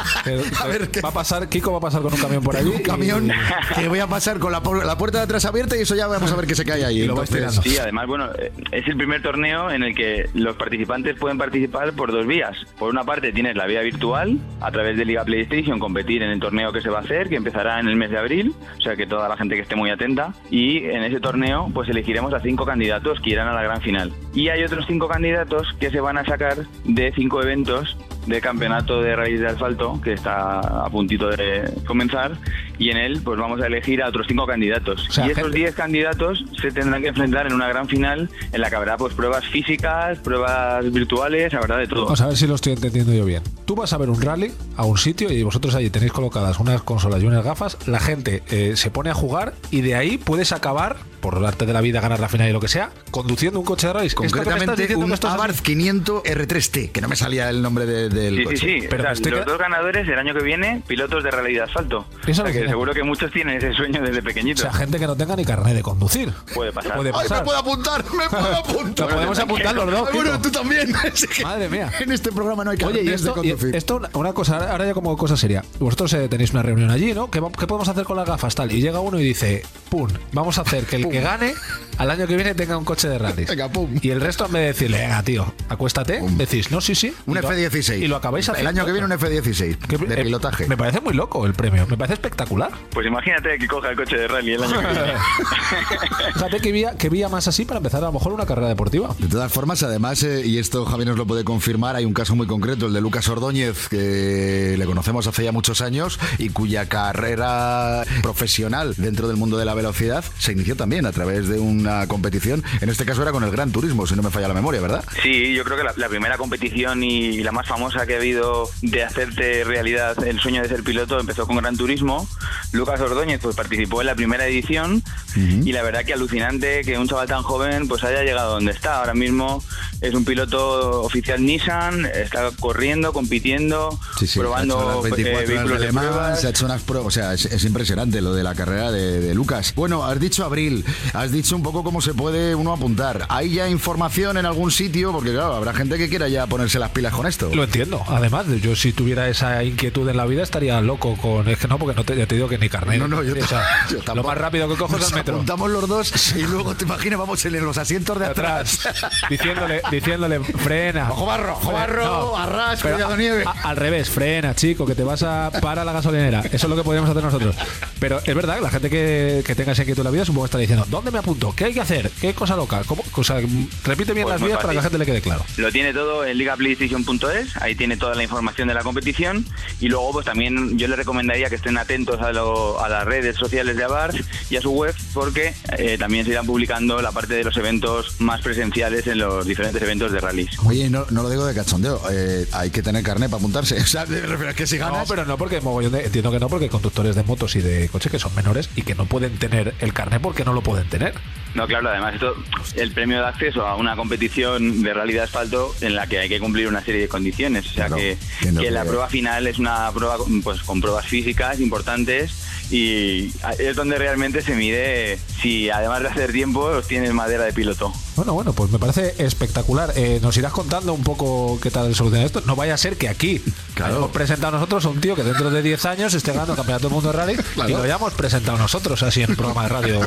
[0.60, 2.68] a ver, va a pasar, Kiko va a pasar con un camión por allí.
[2.70, 3.30] un camión
[3.74, 6.32] que voy a pasar con la, la puerta de atrás abierta y eso ya vamos
[6.32, 7.02] a ver qué se cae ahí.
[7.12, 11.36] Entonces, Sí, además, bueno, eh, es el primer torneo en el que los participantes pueden
[11.36, 12.56] participar por dos vías.
[12.78, 16.40] Por una parte tienes la vía virtual, a través de Liga PlayStation, competir en el
[16.40, 18.96] torneo que se va a hacer, que empezará en el mes de abril, o sea
[18.96, 20.34] que toda la gente que esté muy atenta.
[20.50, 24.12] Y en ese torneo, pues elegiremos a cinco candidatos que irán a la gran final.
[24.34, 27.96] Y hay otros cinco candidatos que se van a sacar de cinco eventos
[28.26, 32.36] de campeonato de raíz de asfalto que está a puntito de comenzar
[32.78, 35.58] y en él pues vamos a elegir a otros cinco candidatos sea, y esos gente-
[35.58, 39.14] 10 candidatos se tendrán que enfrentar en una gran final en la que habrá pues
[39.14, 42.04] pruebas físicas, pruebas virtuales, habrá de todo.
[42.04, 43.42] Vamos a ver si lo estoy entendiendo yo bien.
[43.64, 46.82] Tú vas a ver un rally a un sitio y vosotros allí tenéis colocadas unas
[46.82, 47.76] consolas y unas gafas.
[47.86, 51.66] La gente eh, se pone a jugar y de ahí puedes acabar, por el arte
[51.66, 54.10] de la vida, ganar la final y lo que sea, conduciendo un coche de rally.
[54.10, 55.12] Concretamente un.
[55.12, 58.56] Abarth 500 R3T, que no me salía el nombre de- del Sí, sí, coche.
[58.80, 58.86] sí.
[58.86, 62.06] O sea, los dos ganadores el año que viene, pilotos de de asfalto.
[62.26, 64.62] Eso O sea, que seguro que muchos tienen ese sueño desde O pequeñitos.
[64.62, 66.32] sea, gente que no tenga ni carnet de conducir.
[66.54, 66.94] Puede pasar.
[66.96, 67.38] Puede ¡Ay, pasar.
[67.38, 68.04] me puedo apuntar!
[68.04, 69.08] ¡Me puedo apuntar!
[69.08, 70.08] Lo podemos apuntar los dos.
[70.08, 70.92] Ay, bueno, tú también.
[71.42, 71.90] Madre mía.
[72.00, 73.76] En este programa no hay Oye, y carnets de esto, y conducir.
[73.76, 75.64] esto una- cosa, ahora ya como cosa seria.
[75.80, 77.30] Vosotros eh, tenéis una reunión allí, ¿no?
[77.30, 78.54] ¿Qué, qué podemos hacer con las gafas?
[78.54, 78.70] Tal.
[78.72, 81.54] Y llega uno y dice, pum, vamos a hacer que el que gane
[81.98, 83.44] al año que viene tenga un coche de rally.
[83.44, 83.90] Venga, pum.
[84.00, 87.14] Y el resto, en vez de decirle, venga, tío, acuéstate, decís, no, sí, sí.
[87.26, 88.01] Un Y lo- F-16.
[88.02, 88.70] Y lo acabáis El haciendo.
[88.70, 90.66] año que viene un F-16 Que- de eh, pilotaje.
[90.66, 92.70] Me parece muy loco el premio, me parece espectacular.
[92.90, 95.12] Pues imagínate que coja el coche de rally el año que viene.
[96.34, 99.14] Fíjate que vía, que vía más así para empezar a lo mejor una carrera deportiva.
[99.18, 102.34] De todas formas, además, eh, y esto Javi nos lo puede confirmar, hay un caso
[102.34, 106.88] muy concreto, el de Lucas Ordóñez, que le conocemos hace ya muchos años y cuya
[106.88, 112.06] carrera profesional dentro del mundo de la velocidad se inició también a través de una
[112.06, 112.62] competición.
[112.80, 115.04] En este caso era con el Gran Turismo, si no me falla la memoria, ¿verdad?
[115.22, 118.68] Sí, yo creo que la, la primera competición y la más famosa que ha habido
[118.80, 122.26] de hacerte realidad el sueño de ser piloto empezó con Gran Turismo.
[122.72, 125.02] Lucas Ordóñez pues participó en la primera edición
[125.36, 128.98] y la verdad que alucinante que un chaval tan joven pues haya llegado donde está.
[128.98, 129.62] Ahora mismo
[130.00, 135.40] es un piloto oficial Nissan, está corriendo, compitiendo, Sí, sí, probando ha hecho las 24
[135.40, 136.40] eh, vehículos de pruebas.
[136.40, 139.20] se ha hecho unas pruebas, o sea, es, es impresionante lo de la carrera de,
[139.20, 139.72] de Lucas.
[139.74, 143.26] Bueno, has dicho abril, has dicho un poco cómo se puede uno apuntar.
[143.28, 145.12] ¿Hay ya información en algún sitio?
[145.12, 147.50] Porque claro, habrá gente que quiera ya ponerse las pilas con esto.
[147.54, 148.02] Lo entiendo.
[148.08, 151.48] Además, yo si tuviera esa inquietud en la vida estaría loco con...
[151.48, 152.98] Es que no, porque no te, ya te digo que ni carnet.
[152.98, 155.34] No, no, yo, O sea, yo Lo más rápido que cojo es Nos el metro.
[155.34, 158.86] apuntamos los dos y luego te imaginas, vamos en los asientos de atrás.
[158.86, 161.10] atrás, diciéndole, diciéndole, frena.
[161.12, 163.44] Ojo barro, ojo barro, arras, pero cuidado nieve.
[163.46, 166.40] a- al revés, frena, chico, que te vas a para la gasolinera.
[166.40, 167.54] Eso es lo que podríamos hacer nosotros.
[167.98, 170.46] Pero es verdad, la gente que, que tenga esa inquietud en la vida supongo que
[170.48, 171.52] está diciendo, ¿dónde me apunto?
[171.56, 172.10] ¿Qué hay que hacer?
[172.20, 172.82] ¿Qué cosa loca?
[172.86, 173.02] ¿Cómo?
[173.14, 173.36] O sea,
[173.84, 175.44] repite bien Pues las vías para que la gente le quede claro.
[175.56, 179.44] Lo tiene todo en ligaplaystation.es, ahí tiene toda la información de la competición
[179.80, 182.32] y luego pues también yo les recomendaría que estén atentos a,
[182.80, 184.16] a las redes sociales de Abarth
[184.50, 188.20] y a su web porque eh, también se irán publicando la parte de los eventos
[188.20, 190.50] más presenciales en los diferentes eventos de rallies.
[190.64, 193.76] Oye, no, no lo digo de cachondeo, eh, hay que tener carnet para apuntarse.
[193.82, 195.08] O sea, me refiero a que si No, ganas...
[195.08, 197.88] pero no porque mogollón de- entiendo que no porque hay conductores de motos y de
[197.88, 200.88] coches que son menores y que no pueden tener el carnet porque no lo pueden
[200.88, 201.14] tener.
[201.54, 202.34] No, claro, además esto
[202.76, 206.38] el premio de acceso a una competición de de asfalto en la que hay que
[206.38, 207.66] cumplir una serie de condiciones.
[207.66, 212.32] O sea Claro, que, la prueba final es una prueba pues con pruebas físicas importantes
[212.70, 217.92] y es donde realmente se mide si además de hacer tiempo tienes madera de piloto.
[218.14, 219.92] Bueno, bueno, pues me parece espectacular.
[219.96, 222.42] Eh, nos irás contando un poco qué tal soluciona esto.
[222.44, 223.42] No vaya a ser que aquí
[223.82, 226.88] hayamos presentado nosotros a un tío que dentro de 10 años esté ganando el campeonato
[226.88, 227.70] del mundo de rally Claro.
[227.70, 230.00] y lo hayamos presentado nosotros así en un programa de radio.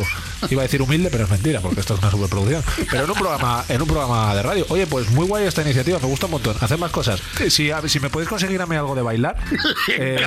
[0.51, 2.63] Iba a decir humilde, pero es mentira, porque esto es una superproducción.
[2.91, 4.65] Pero en un programa, en un programa de radio.
[4.69, 6.55] Oye, pues muy guay esta iniciativa, me gusta un montón.
[6.61, 7.19] Hacer más cosas.
[7.39, 9.35] Eh, Si, a- si me podéis conseguir a mí algo de bailar.
[9.97, 10.17] eh,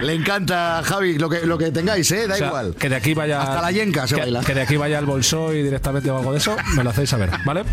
[0.00, 2.26] Le encanta, Javi, lo que, lo que tengáis, ¿eh?
[2.26, 2.74] Da o sea, igual.
[2.76, 3.42] Que de aquí vaya.
[3.42, 4.40] Hasta la yenca se que, baila.
[4.40, 7.10] que de aquí vaya el bolso y directamente o algo de eso, me lo hacéis
[7.10, 7.64] saber, ¿vale?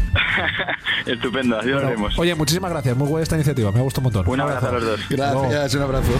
[1.05, 2.19] Estupendo, así lo Bueno, haremos.
[2.19, 2.97] oye, muchísimas gracias.
[2.97, 3.72] Muy buena esta iniciativa.
[3.72, 4.34] Me ha gustado un montón.
[4.34, 4.99] Un abrazo a los dos.
[5.09, 6.11] Gracias, un abrazo.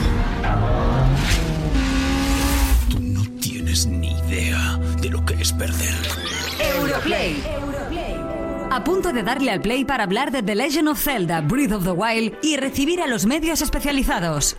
[3.39, 5.95] Tienes ni idea de lo que es perder.
[6.77, 7.43] Europlay.
[8.73, 11.83] A punto de darle al play para hablar de The Legend of Zelda, Breath of
[11.83, 14.55] the Wild y recibir a los medios especializados.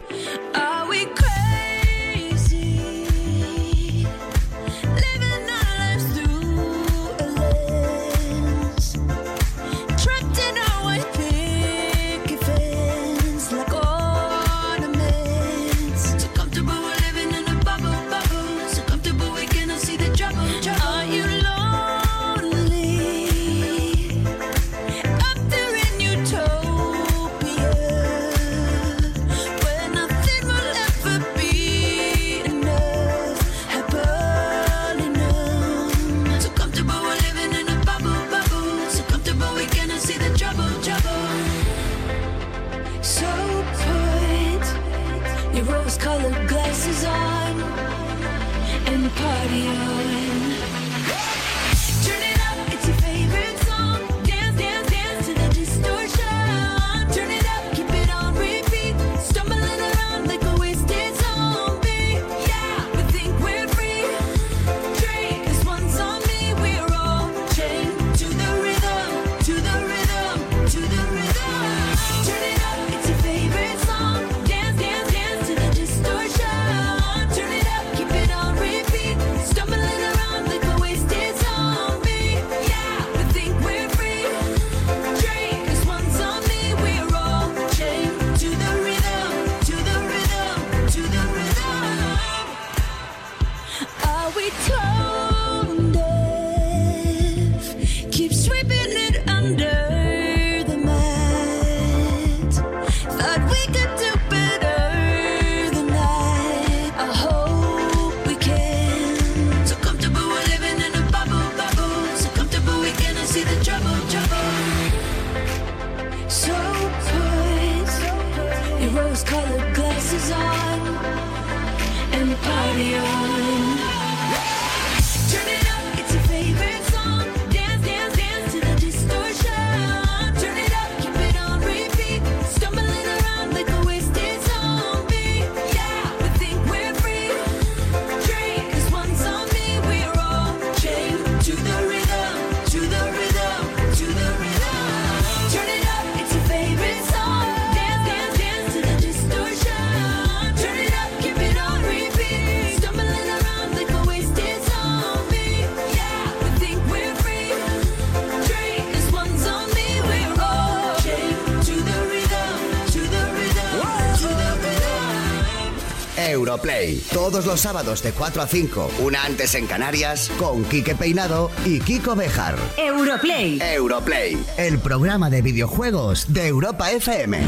[167.13, 171.81] Todos los sábados de 4 a 5, una antes en Canarias, con Quique Peinado y
[171.81, 172.57] Kiko Bejar.
[172.77, 173.61] Europlay.
[173.61, 177.39] Europlay, el programa de videojuegos de Europa FM.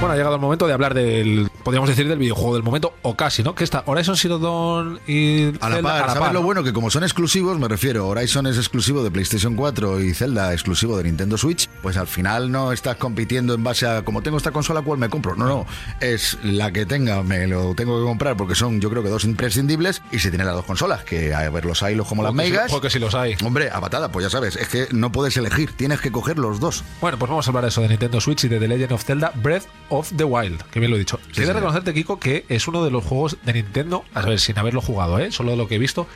[0.00, 3.16] Bueno, ha llegado el momento de hablar del, podríamos decir, del videojuego del momento, o
[3.16, 3.54] casi, ¿no?
[3.54, 6.40] Que está Horizon Zero Dawn y A la Zelda par, a la ¿sabes par, lo
[6.40, 6.46] ¿no?
[6.46, 6.62] bueno?
[6.64, 10.96] Que como son exclusivos, me refiero, Horizon es exclusivo de PlayStation 4 y Zelda exclusivo
[10.96, 14.50] de Nintendo Switch, pues al final no estás compitiendo en base a como tengo esta
[14.52, 15.34] consola, ¿cuál me compro?
[15.36, 15.66] No, no,
[16.00, 19.24] es la que tenga, me lo tengo que comprar porque son yo creo que dos
[19.24, 22.32] imprescindibles y si tiene las dos consolas, que a ver los hay los como las
[22.32, 22.70] Porque sí- megas.
[22.70, 23.36] porque sí los hay.
[23.44, 26.60] Hombre, a patada, pues ya sabes, es que no puedes elegir, tienes que coger los
[26.60, 26.84] dos.
[27.00, 29.04] Bueno, pues vamos a hablar de eso de Nintendo Switch y de The Legend of
[29.04, 31.18] Zelda Breath of the Wild, que bien lo he dicho.
[31.52, 31.62] Señor.
[31.62, 35.18] reconocerte, Kiko, que es uno de los juegos de Nintendo, a ver, sin haberlo jugado,
[35.18, 35.32] ¿eh?
[35.32, 36.06] solo lo que he visto.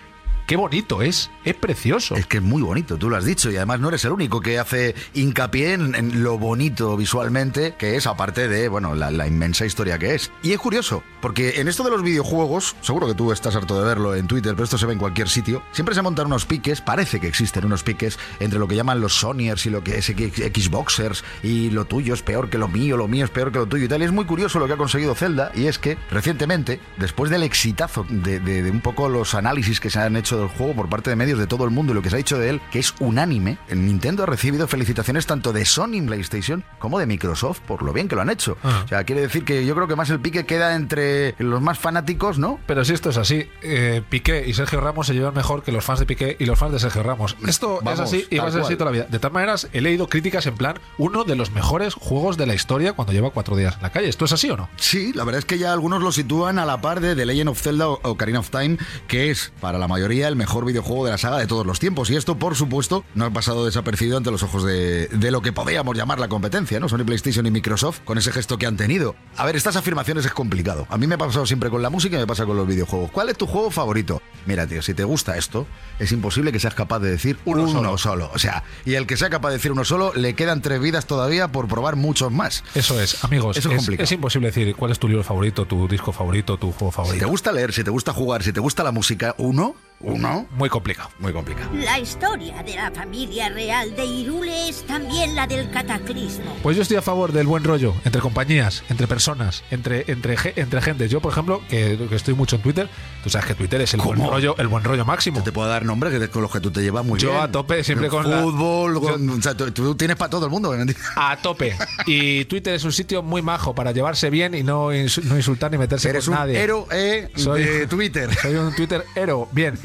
[0.47, 2.17] Qué bonito es, es precioso.
[2.17, 4.43] Es que es muy bonito, tú lo has dicho, y además no eres el único
[4.43, 9.99] que hace hincapié en, lo bonito visualmente que es, aparte de, bueno, la, inmensa historia
[9.99, 10.31] que es.
[10.43, 13.87] Y es curioso, porque en esto de los videojuegos, seguro que tú estás harto de
[13.87, 16.83] verlo en Twitter, pero esto se ve en cualquier sitio, siempre se montan unos piques,
[16.83, 20.07] parece que existen unos piques entre lo que llaman los Sonyers y lo que es
[20.07, 23.67] Xboxers, y lo tuyo es peor que lo mío, lo mío es peor que lo
[23.67, 24.03] tuyo y tal.
[24.03, 27.45] Y es muy curioso lo que ha conseguido Zelda, y es que recientemente, después del
[27.45, 31.17] exitazo de un poco los análisis que se han hecho del juego por parte de
[31.17, 32.95] medios de todo el mundo y lo que se ha dicho de él, que es
[33.01, 37.93] unánime, en Nintendo ha recibido felicitaciones tanto de Sony PlayStation como de Microsoft por lo
[37.93, 38.57] bien que lo han hecho.
[38.63, 38.83] Ah.
[38.85, 41.79] O sea, quiere decir que yo creo que más el pique queda entre los más
[41.79, 42.59] fanáticos, ¿no?
[42.67, 45.85] Pero si esto es así, eh, Piqué y Sergio Ramos se llevan mejor que los
[45.85, 47.37] fans de Piqué y los fans de Sergio Ramos.
[47.47, 49.07] Esto Vamos, es así y tal va a ser así toda la vida.
[49.11, 52.55] De todas maneras, he leído críticas en plan uno de los mejores juegos de la
[52.55, 54.09] historia cuando lleva cuatro días en la calle.
[54.09, 54.69] ¿Esto es así o no?
[54.77, 57.51] Sí, la verdad es que ya algunos lo sitúan a la par de The Legend
[57.51, 58.79] of Zelda o Ocarina of Time,
[59.09, 62.11] que es para la mayoría el mejor videojuego de la saga de todos los tiempos.
[62.11, 65.53] Y esto, por supuesto, no ha pasado desapercibido ante los ojos de, de lo que
[65.53, 66.89] podríamos llamar la competencia, ¿no?
[66.89, 69.15] Sony PlayStation y Microsoft, con ese gesto que han tenido.
[69.37, 70.87] A ver, estas afirmaciones es complicado.
[70.91, 73.11] A mí me ha pasado siempre con la música y me pasa con los videojuegos.
[73.11, 74.21] ¿Cuál es tu juego favorito?
[74.47, 75.67] Mira, tío, si te gusta esto,
[75.99, 78.31] es imposible que seas capaz de decir uno, solo.
[78.35, 81.07] O sea, y el que sea capaz de decir uno solo, le quedan tres vidas
[81.07, 82.63] todavía por probar muchos más.
[82.75, 83.57] Eso es, amigos.
[83.57, 84.05] Eso es es, complicado.
[84.05, 87.19] es imposible decir cuál es tu libro favorito, tu disco favorito, tu juego Si favorito.
[87.25, 90.69] te gusta leer, si te gusta jugar, si te gusta la música, uno, uno, Muy
[90.69, 91.11] complicado.
[91.19, 91.71] muy complicado.
[91.75, 96.55] La historia de la familia real de Irule es también la del cataclismo.
[96.63, 100.81] Pues yo estoy a favor del buen rollo entre compañías, entre personas, entre entre entre
[100.83, 101.11] gentes.
[101.11, 102.89] Yo, por ejemplo, que, que estoy mucho en Twitter,
[103.23, 105.43] tú sabes que Twitter es el buen rollo, el buen rollo máximo.
[105.43, 107.43] Te puedo dar nombres que te- con los que tú te llevas muy Yo bien.
[107.43, 110.45] a tope, siempre En con la- fútbol, con- o sea, tú, tú tienes para todo
[110.47, 110.75] el mundo.
[111.17, 111.77] A tope.
[112.07, 115.71] Y Twitter es un sitio muy majo para llevarse bien y no, ins- no insultar
[115.71, 116.59] ni meterse Eres con un nadie.
[116.63, 118.29] héroe de Twitter.
[118.43, 119.47] Soy un Twitter héroe.
[119.53, 119.79] Bien.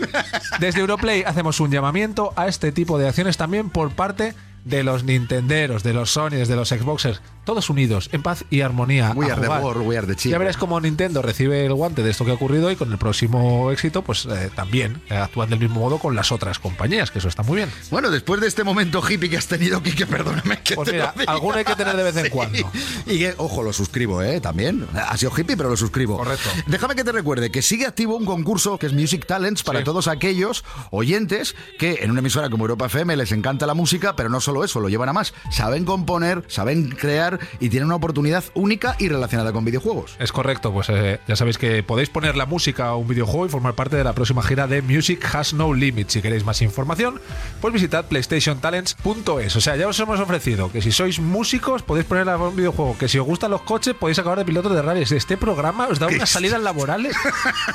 [0.60, 4.34] Desde Europlay hacemos un llamamiento a este tipo de acciones también por parte
[4.66, 9.12] de los Nintenderos, de los Sonys, de los Xboxers, todos unidos, en paz y armonía.
[9.16, 9.64] We a are the jugar.
[9.64, 10.40] world, we are the Ya children.
[10.40, 13.72] verás cómo Nintendo recibe el guante de esto que ha ocurrido y con el próximo
[13.72, 17.28] éxito, pues eh, también eh, actúan del mismo modo con las otras compañías, que eso
[17.28, 17.72] está muy bien.
[17.90, 21.12] Bueno, después de este momento hippie que has tenido, Kike, perdóname que Pues te mira,
[21.16, 21.32] lo diga.
[21.34, 22.30] alguno hay que tener de vez en Sí.
[22.30, 22.72] cuando.
[23.08, 24.40] Y que, ojo, lo suscribo, ¿eh?
[24.42, 24.86] También.
[24.94, 26.18] Ha sido hippie, pero lo suscribo.
[26.18, 26.50] Correcto.
[26.68, 29.86] Déjame que te recuerde que sigue activo un concurso que es Music Talents para Sí.
[29.86, 34.30] todos aquellos oyentes que en una emisora como Europa FM les encanta la música, pero
[34.30, 35.34] no solo eso, lo llevan a más.
[35.52, 40.16] Saben componer, saben crear y tienen una oportunidad única y relacionada con videojuegos.
[40.20, 43.50] Es correcto, pues eh, ya sabéis que podéis poner la música a un videojuego y
[43.50, 46.10] formar parte de la próxima gira de Music Has No Limit.
[46.10, 47.20] Si queréis más información,
[47.62, 49.56] pues visitad playstationtalents.es.
[49.56, 52.98] O sea, ya os hemos ofrecido que si sois músicos podéis poner a un videojuego,
[52.98, 55.12] que si os gustan los coches podéis acabar de pilotos de rallies.
[55.12, 57.16] Este programa os da unas salidas laborales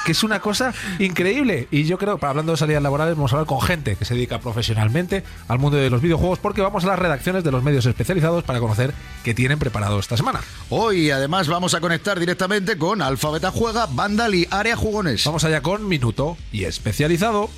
[0.05, 1.69] que es una cosa increíble.
[1.71, 4.15] Y yo creo, para hablando de salidas laborales, vamos a hablar con gente que se
[4.15, 7.87] dedica profesionalmente al mundo de los videojuegos porque vamos a las redacciones de los medios
[7.87, 8.93] especializados para conocer
[9.23, 10.41] qué tienen preparado esta semana.
[10.71, 15.25] Hoy además vamos a conectar directamente con Alfabeta Juega, Vandal y Área Jugones.
[15.25, 17.51] Vamos allá con Minuto y especializado.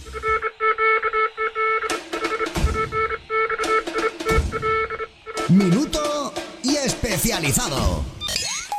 [5.48, 6.32] Minuto
[6.62, 6.96] y especializado.
[7.16, 8.04] especializado.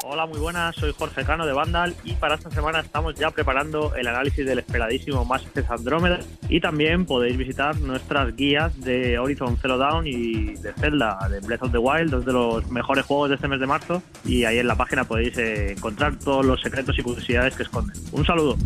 [0.04, 3.94] Hola, muy buenas, soy Jorge Cano de Vandal y para esta semana estamos ya preparando
[3.96, 9.58] el análisis del esperadísimo Mass Effect Andromeda y también podéis visitar nuestras guías de Horizon
[9.62, 13.30] Zero Dawn y de Zelda, de Breath of the Wild, dos de los mejores juegos
[13.30, 16.62] de este mes de marzo y ahí en la página podéis eh, encontrar todos los
[16.62, 17.96] secretos y curiosidades que esconden.
[18.12, 18.58] Un saludo.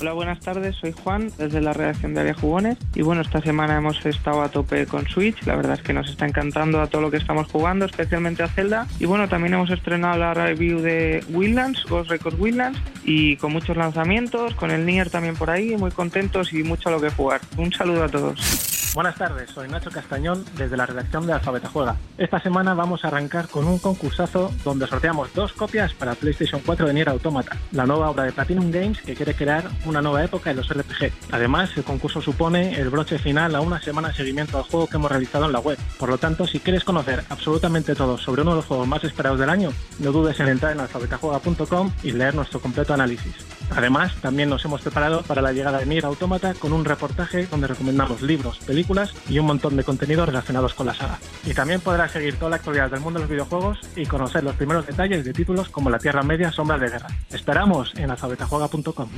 [0.00, 0.76] Hola, buenas tardes.
[0.76, 2.78] Soy Juan, desde la redacción de Área Jugones.
[2.94, 5.44] Y bueno, esta semana hemos estado a tope con Switch.
[5.44, 8.48] La verdad es que nos está encantando a todo lo que estamos jugando, especialmente a
[8.48, 8.86] Zelda.
[8.98, 12.80] Y bueno, también hemos estrenado la review de Wildlands, Ghost Record Wildlands.
[13.04, 15.76] Y con muchos lanzamientos, con el Nier también por ahí.
[15.76, 17.40] Muy contentos y mucho a lo que jugar.
[17.56, 18.70] Un saludo a todos.
[18.92, 21.96] Buenas tardes, soy Nacho Castañón desde la redacción de Alfabeta Juega.
[22.18, 26.88] Esta semana vamos a arrancar con un concursazo donde sorteamos dos copias para PlayStation 4
[26.88, 30.50] de Nier Automata, la nueva obra de Platinum Games que quiere crear una nueva época
[30.50, 31.12] en los RPG.
[31.30, 34.96] Además, el concurso supone el broche final a una semana de seguimiento al juego que
[34.96, 35.78] hemos realizado en la web.
[35.96, 39.38] Por lo tanto, si quieres conocer absolutamente todo sobre uno de los juegos más esperados
[39.38, 43.59] del año, no dudes en entrar en alfabetajuega.com y leer nuestro completo análisis.
[43.76, 47.66] Además, también nos hemos preparado para la llegada de Nier Automata con un reportaje donde
[47.66, 51.18] recomendamos libros, películas y un montón de contenidos relacionados con la saga.
[51.44, 54.56] Y también podrás seguir toda la actualidad del mundo de los videojuegos y conocer los
[54.56, 57.08] primeros detalles de títulos como La Tierra Media, Sombras de Guerra.
[57.30, 59.08] Esperamos en alfabetajuega.com.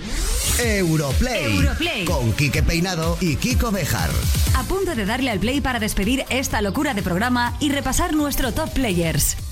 [0.60, 2.04] Europlay, Europlay.
[2.04, 4.10] con Quique Peinado y Kiko Bejar.
[4.56, 8.52] A punto de darle al play para despedir esta locura de programa y repasar nuestro
[8.52, 9.51] top players.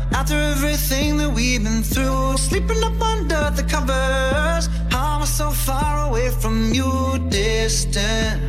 [0.13, 4.67] After everything that we've been through, sleeping up under the covers.
[4.91, 8.41] How am I so far away from you, distant?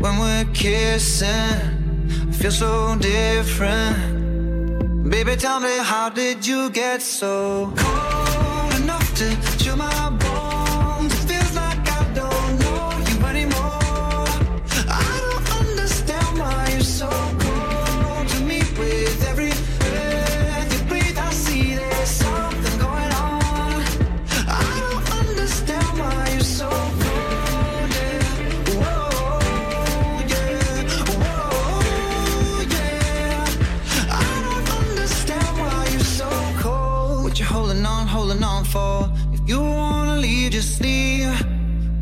[0.00, 4.20] When we're kissing, I feel so different.
[5.10, 9.89] Baby, tell me, how did you get so cold enough to chill my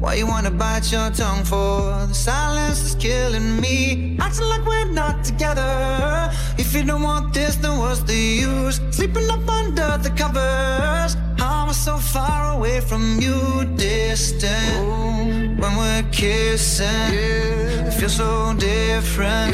[0.09, 2.07] Why you wanna bite your tongue for?
[2.07, 4.17] The silence is killing me.
[4.19, 6.33] Acting like we're not together.
[6.57, 8.81] If you don't want this, then what's the use?
[8.91, 11.15] Sleeping up under the covers.
[11.37, 15.61] How am I so far away from you, distant?
[15.61, 17.13] When we're kissing,
[17.87, 19.53] it feels so different.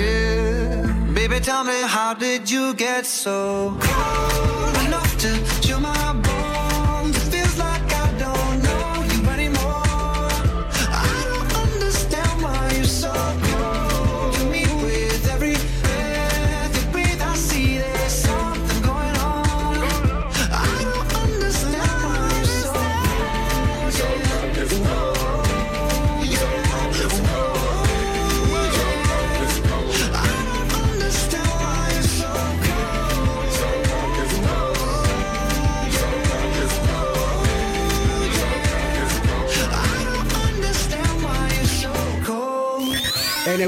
[1.16, 5.53] Baby, tell me, how did you get so cold enough to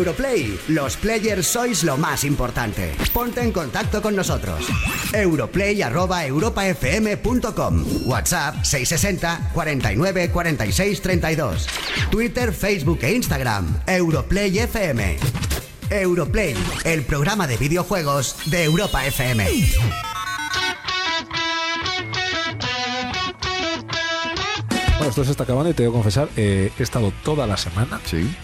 [0.07, 2.95] Europlay, los players sois lo más importante.
[3.13, 4.65] Ponte en contacto con nosotros.
[5.13, 7.85] Europlay@europafm.com.
[8.05, 11.67] WhatsApp 660 49 46 32.
[12.09, 13.81] Twitter, Facebook e Instagram.
[13.89, 15.17] Europlay FM.
[15.91, 16.55] Europlay,
[16.85, 19.45] el programa de videojuegos de Europa FM.
[25.09, 28.01] Esto se está acabando y te debo confesar, eh, he estado toda la semana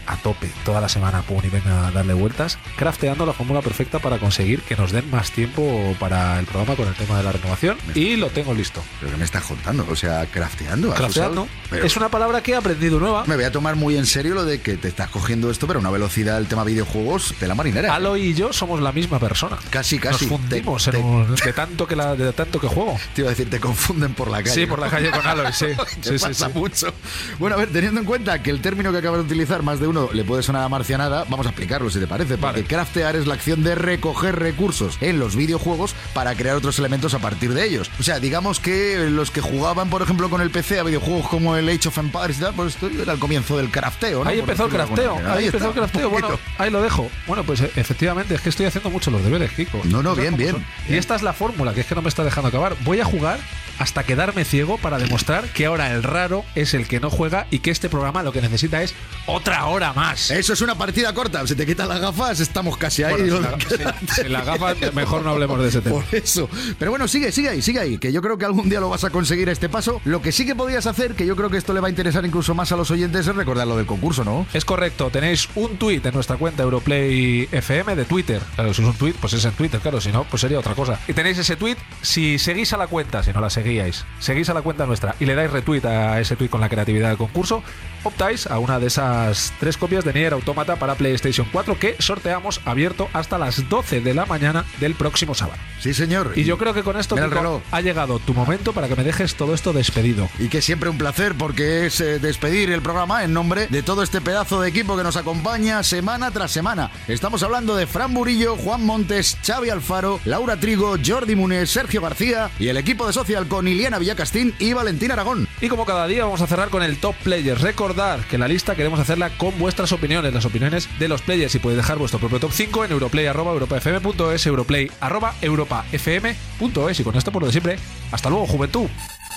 [0.07, 3.99] a tope, toda la semana, pum, y venga a darle vueltas, crafteando la fórmula perfecta
[3.99, 7.33] para conseguir que nos den más tiempo para el programa con el tema de la
[7.33, 8.83] renovación y lo tengo listo.
[9.01, 9.87] ¿Pero qué me estás contando?
[9.91, 10.93] O sea, crafteando.
[10.93, 11.49] ¿has Crafteando.
[11.71, 13.25] Pero- Es una palabra que he aprendido nueva.
[13.27, 15.79] Me voy a tomar muy en serio lo de que te estás cogiendo esto, pero
[15.79, 17.95] a una velocidad del tema videojuegos de la marinera.
[17.95, 19.57] Aloy y yo somos la misma persona.
[19.71, 20.27] Casi, casi.
[20.27, 22.99] Nos fundimos Te- en un- de tanto que la, de tanto que juego.
[23.15, 24.55] Te iba a decir, te confunden por la calle.
[24.55, 25.67] Sí, por la calle con Aloy, sí.
[26.03, 26.43] ¿Qué Sí, sí, sí.
[26.55, 26.93] Mucho.
[27.39, 29.87] Bueno, a ver, teniendo en cuenta que el término que acabas de utilizar, más de
[29.87, 32.37] uno le puede sonar a marcianada, vamos a explicarlo si te parece.
[32.37, 37.15] Porque craftear es la acción de recoger recursos en los videojuegos para crear otros elementos
[37.15, 37.91] a partir de ellos.
[37.99, 41.57] O sea, digamos que los que jugaban, por ejemplo, con el PC a videojuegos como
[41.57, 44.31] el Age of Empires y tal, pues esto era el comienzo del crafteo, ¿no?
[44.31, 46.11] Ahí empezó el crafteo, ahí empezó el crafteo.
[46.11, 46.29] Bueno,
[46.59, 47.11] ahí lo dejo.
[47.27, 49.81] Bueno, pues eh, efectivamente, es que estoy haciendo mucho los deberes, Kiko.
[49.85, 50.65] No, no, bien, bien.
[50.89, 52.77] Y esta es la fórmula, que es que no me está dejando acabar.
[52.85, 53.39] Voy a jugar
[53.79, 57.59] hasta quedarme ciego para demostrar que ahora el raro es el que no juega y
[57.61, 58.95] que este programa lo que necesita es
[59.27, 60.31] otra hora más.
[60.31, 61.47] Eso es una partida corta.
[61.47, 63.29] Si te quitan las gafas, estamos casi ahí.
[63.31, 65.97] Bueno, si la- si- si la gafa, mejor no hablemos de ese tema.
[65.97, 66.49] Por eso.
[66.79, 67.99] Pero bueno, sigue, sigue ahí, sigue ahí.
[67.99, 70.01] Que yo creo que algún día lo vas a conseguir este paso.
[70.05, 72.25] Lo que sí que podías hacer, que yo creo que esto le va a interesar
[72.25, 74.47] incluso más a los oyentes, es recordar lo del concurso, ¿no?
[74.53, 78.41] Es correcto, tenéis un tweet en nuestra cuenta Europlay FM de Twitter.
[78.55, 80.75] Claro, si es un tweet, pues es en Twitter, claro, si no, pues sería otra
[80.75, 80.99] cosa.
[81.09, 84.55] Y tenéis ese tweet, si seguís a la cuenta, si no la seguíais, seguís a
[84.55, 87.63] la cuenta nuestra y le dais retweet a ese tweet con la creatividad del concurso,
[88.05, 92.61] optáis a una de esas tres copias de Nier Automata para PlayStation 4 que sorteamos
[92.65, 95.59] abierto hasta las 12 de la mañana del próximo sábado.
[95.81, 96.33] Sí, señor.
[96.37, 99.35] Y yo creo que con esto Kiko, ha llegado tu momento para que me dejes
[99.35, 100.29] todo esto despedido.
[100.39, 104.03] Y que siempre un placer porque es eh, despedir el programa en nombre de todo
[104.03, 106.91] este pedazo de equipo que nos acompaña semana tras semana.
[107.09, 112.51] Estamos hablando de Fran Burillo, Juan Montes, Xavi Alfaro, Laura Trigo, Jordi Munez, Sergio García
[112.59, 115.49] y el equipo de Social con Iliana Villacastín y Valentín Aragón.
[115.61, 117.61] Y como cada día vamos a cerrar con el top players.
[117.61, 121.55] Recordar que la lista queremos hacerla con vuestras opiniones, las opiniones de los players.
[121.55, 127.01] Y podéis dejar vuestro propio top 5 en europlay.europafm.es, europlay.europafm.es.
[127.01, 127.77] Y con esto, por lo de siempre,
[128.11, 128.89] hasta luego, juventud.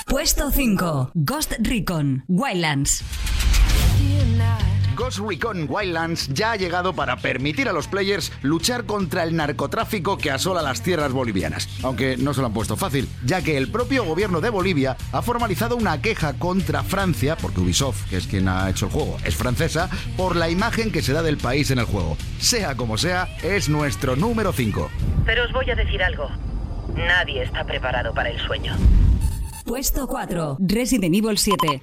[0.05, 1.11] Puesto 5.
[1.15, 3.03] Ghost Recon Wildlands.
[4.95, 10.17] Ghost Recon Wildlands ya ha llegado para permitir a los players luchar contra el narcotráfico
[10.17, 11.67] que asola las tierras bolivianas.
[11.83, 15.21] Aunque no se lo han puesto fácil, ya que el propio gobierno de Bolivia ha
[15.21, 19.35] formalizado una queja contra Francia, porque Ubisoft, que es quien ha hecho el juego, es
[19.35, 22.17] francesa, por la imagen que se da del país en el juego.
[22.39, 24.89] Sea como sea, es nuestro número 5.
[25.25, 26.29] Pero os voy a decir algo.
[26.95, 28.75] Nadie está preparado para el sueño.
[29.65, 30.57] Puesto 4.
[30.59, 31.81] Resident Evil 7.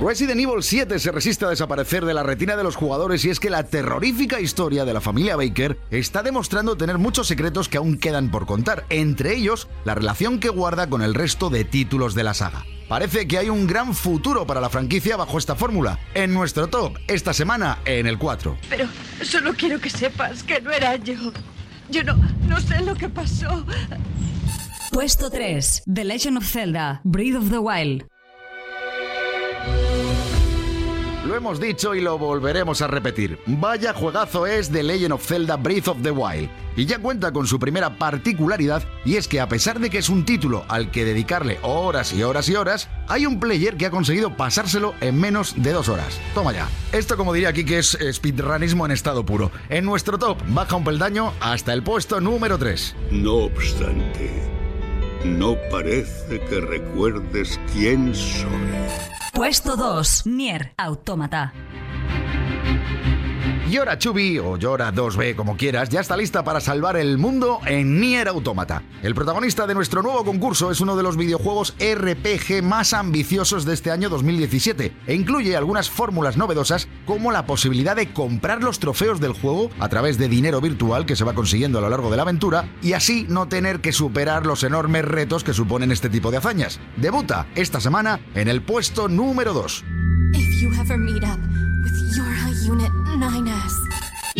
[0.00, 3.40] Resident Evil 7 se resiste a desaparecer de la retina de los jugadores y es
[3.40, 7.96] que la terrorífica historia de la familia Baker está demostrando tener muchos secretos que aún
[7.96, 12.24] quedan por contar, entre ellos la relación que guarda con el resto de títulos de
[12.24, 12.66] la saga.
[12.90, 15.98] Parece que hay un gran futuro para la franquicia bajo esta fórmula.
[16.14, 18.58] En nuestro top, esta semana, en el 4.
[18.68, 18.86] Pero
[19.22, 21.32] solo quiero que sepas que no era yo.
[21.88, 22.16] Yo no,
[22.46, 23.64] no sé lo que pasó.
[24.92, 25.84] Puesto 3.
[25.92, 28.06] The Legend of Zelda Breath of the Wild.
[31.36, 33.38] Hemos dicho y lo volveremos a repetir.
[33.44, 36.48] Vaya juegazo es The Legend of Zelda Breath of the Wild.
[36.76, 40.08] Y ya cuenta con su primera particularidad, y es que a pesar de que es
[40.08, 43.90] un título al que dedicarle horas y horas y horas, hay un player que ha
[43.90, 46.18] conseguido pasárselo en menos de dos horas.
[46.34, 46.70] Toma ya.
[46.92, 49.50] Esto, como diría aquí, que es speedrunismo en estado puro.
[49.68, 52.96] En nuestro top, baja un peldaño hasta el puesto número 3.
[53.10, 54.42] No obstante,
[55.22, 59.15] no parece que recuerdes quién soy.
[59.36, 60.24] Puesto 2.
[60.24, 61.52] Nier Automata.
[63.70, 68.00] Yora Chubi, o Yora 2B como quieras, ya está lista para salvar el mundo en
[68.00, 68.84] Nier Automata.
[69.02, 73.74] El protagonista de nuestro nuevo concurso es uno de los videojuegos RPG más ambiciosos de
[73.74, 79.20] este año 2017 e incluye algunas fórmulas novedosas como la posibilidad de comprar los trofeos
[79.20, 82.16] del juego a través de dinero virtual que se va consiguiendo a lo largo de
[82.18, 86.30] la aventura y así no tener que superar los enormes retos que suponen este tipo
[86.30, 86.78] de hazañas.
[86.96, 89.84] Debuta esta semana en el puesto número 2.
[90.34, 91.65] If you ever meet up with Yora
[93.18, 93.72] 9S.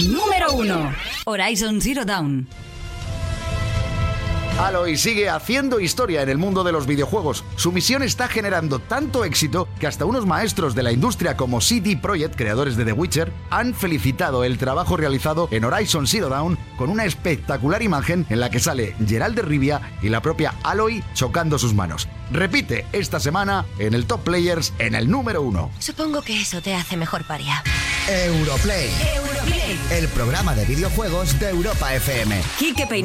[0.09, 0.95] Número 1.
[1.25, 2.47] Horizon Zero Dawn.
[4.59, 7.45] Aloy sigue haciendo historia en el mundo de los videojuegos.
[7.57, 11.99] Su misión está generando tanto éxito que hasta unos maestros de la industria como CD
[11.99, 16.89] Projekt, creadores de The Witcher, han felicitado el trabajo realizado en Horizon Zero Dawn con
[16.89, 21.59] una espectacular imagen en la que sale Gerald de Rivia y la propia Aloy chocando
[21.59, 22.09] sus manos.
[22.33, 25.71] Repite esta semana en el Top Players en el número 1.
[25.81, 27.63] Supongo que eso te hace mejor paria.
[28.09, 28.89] Europlay.
[29.91, 32.41] El programa de videojuegos de Europa FM.
[32.59, 33.05] Quique Peinado.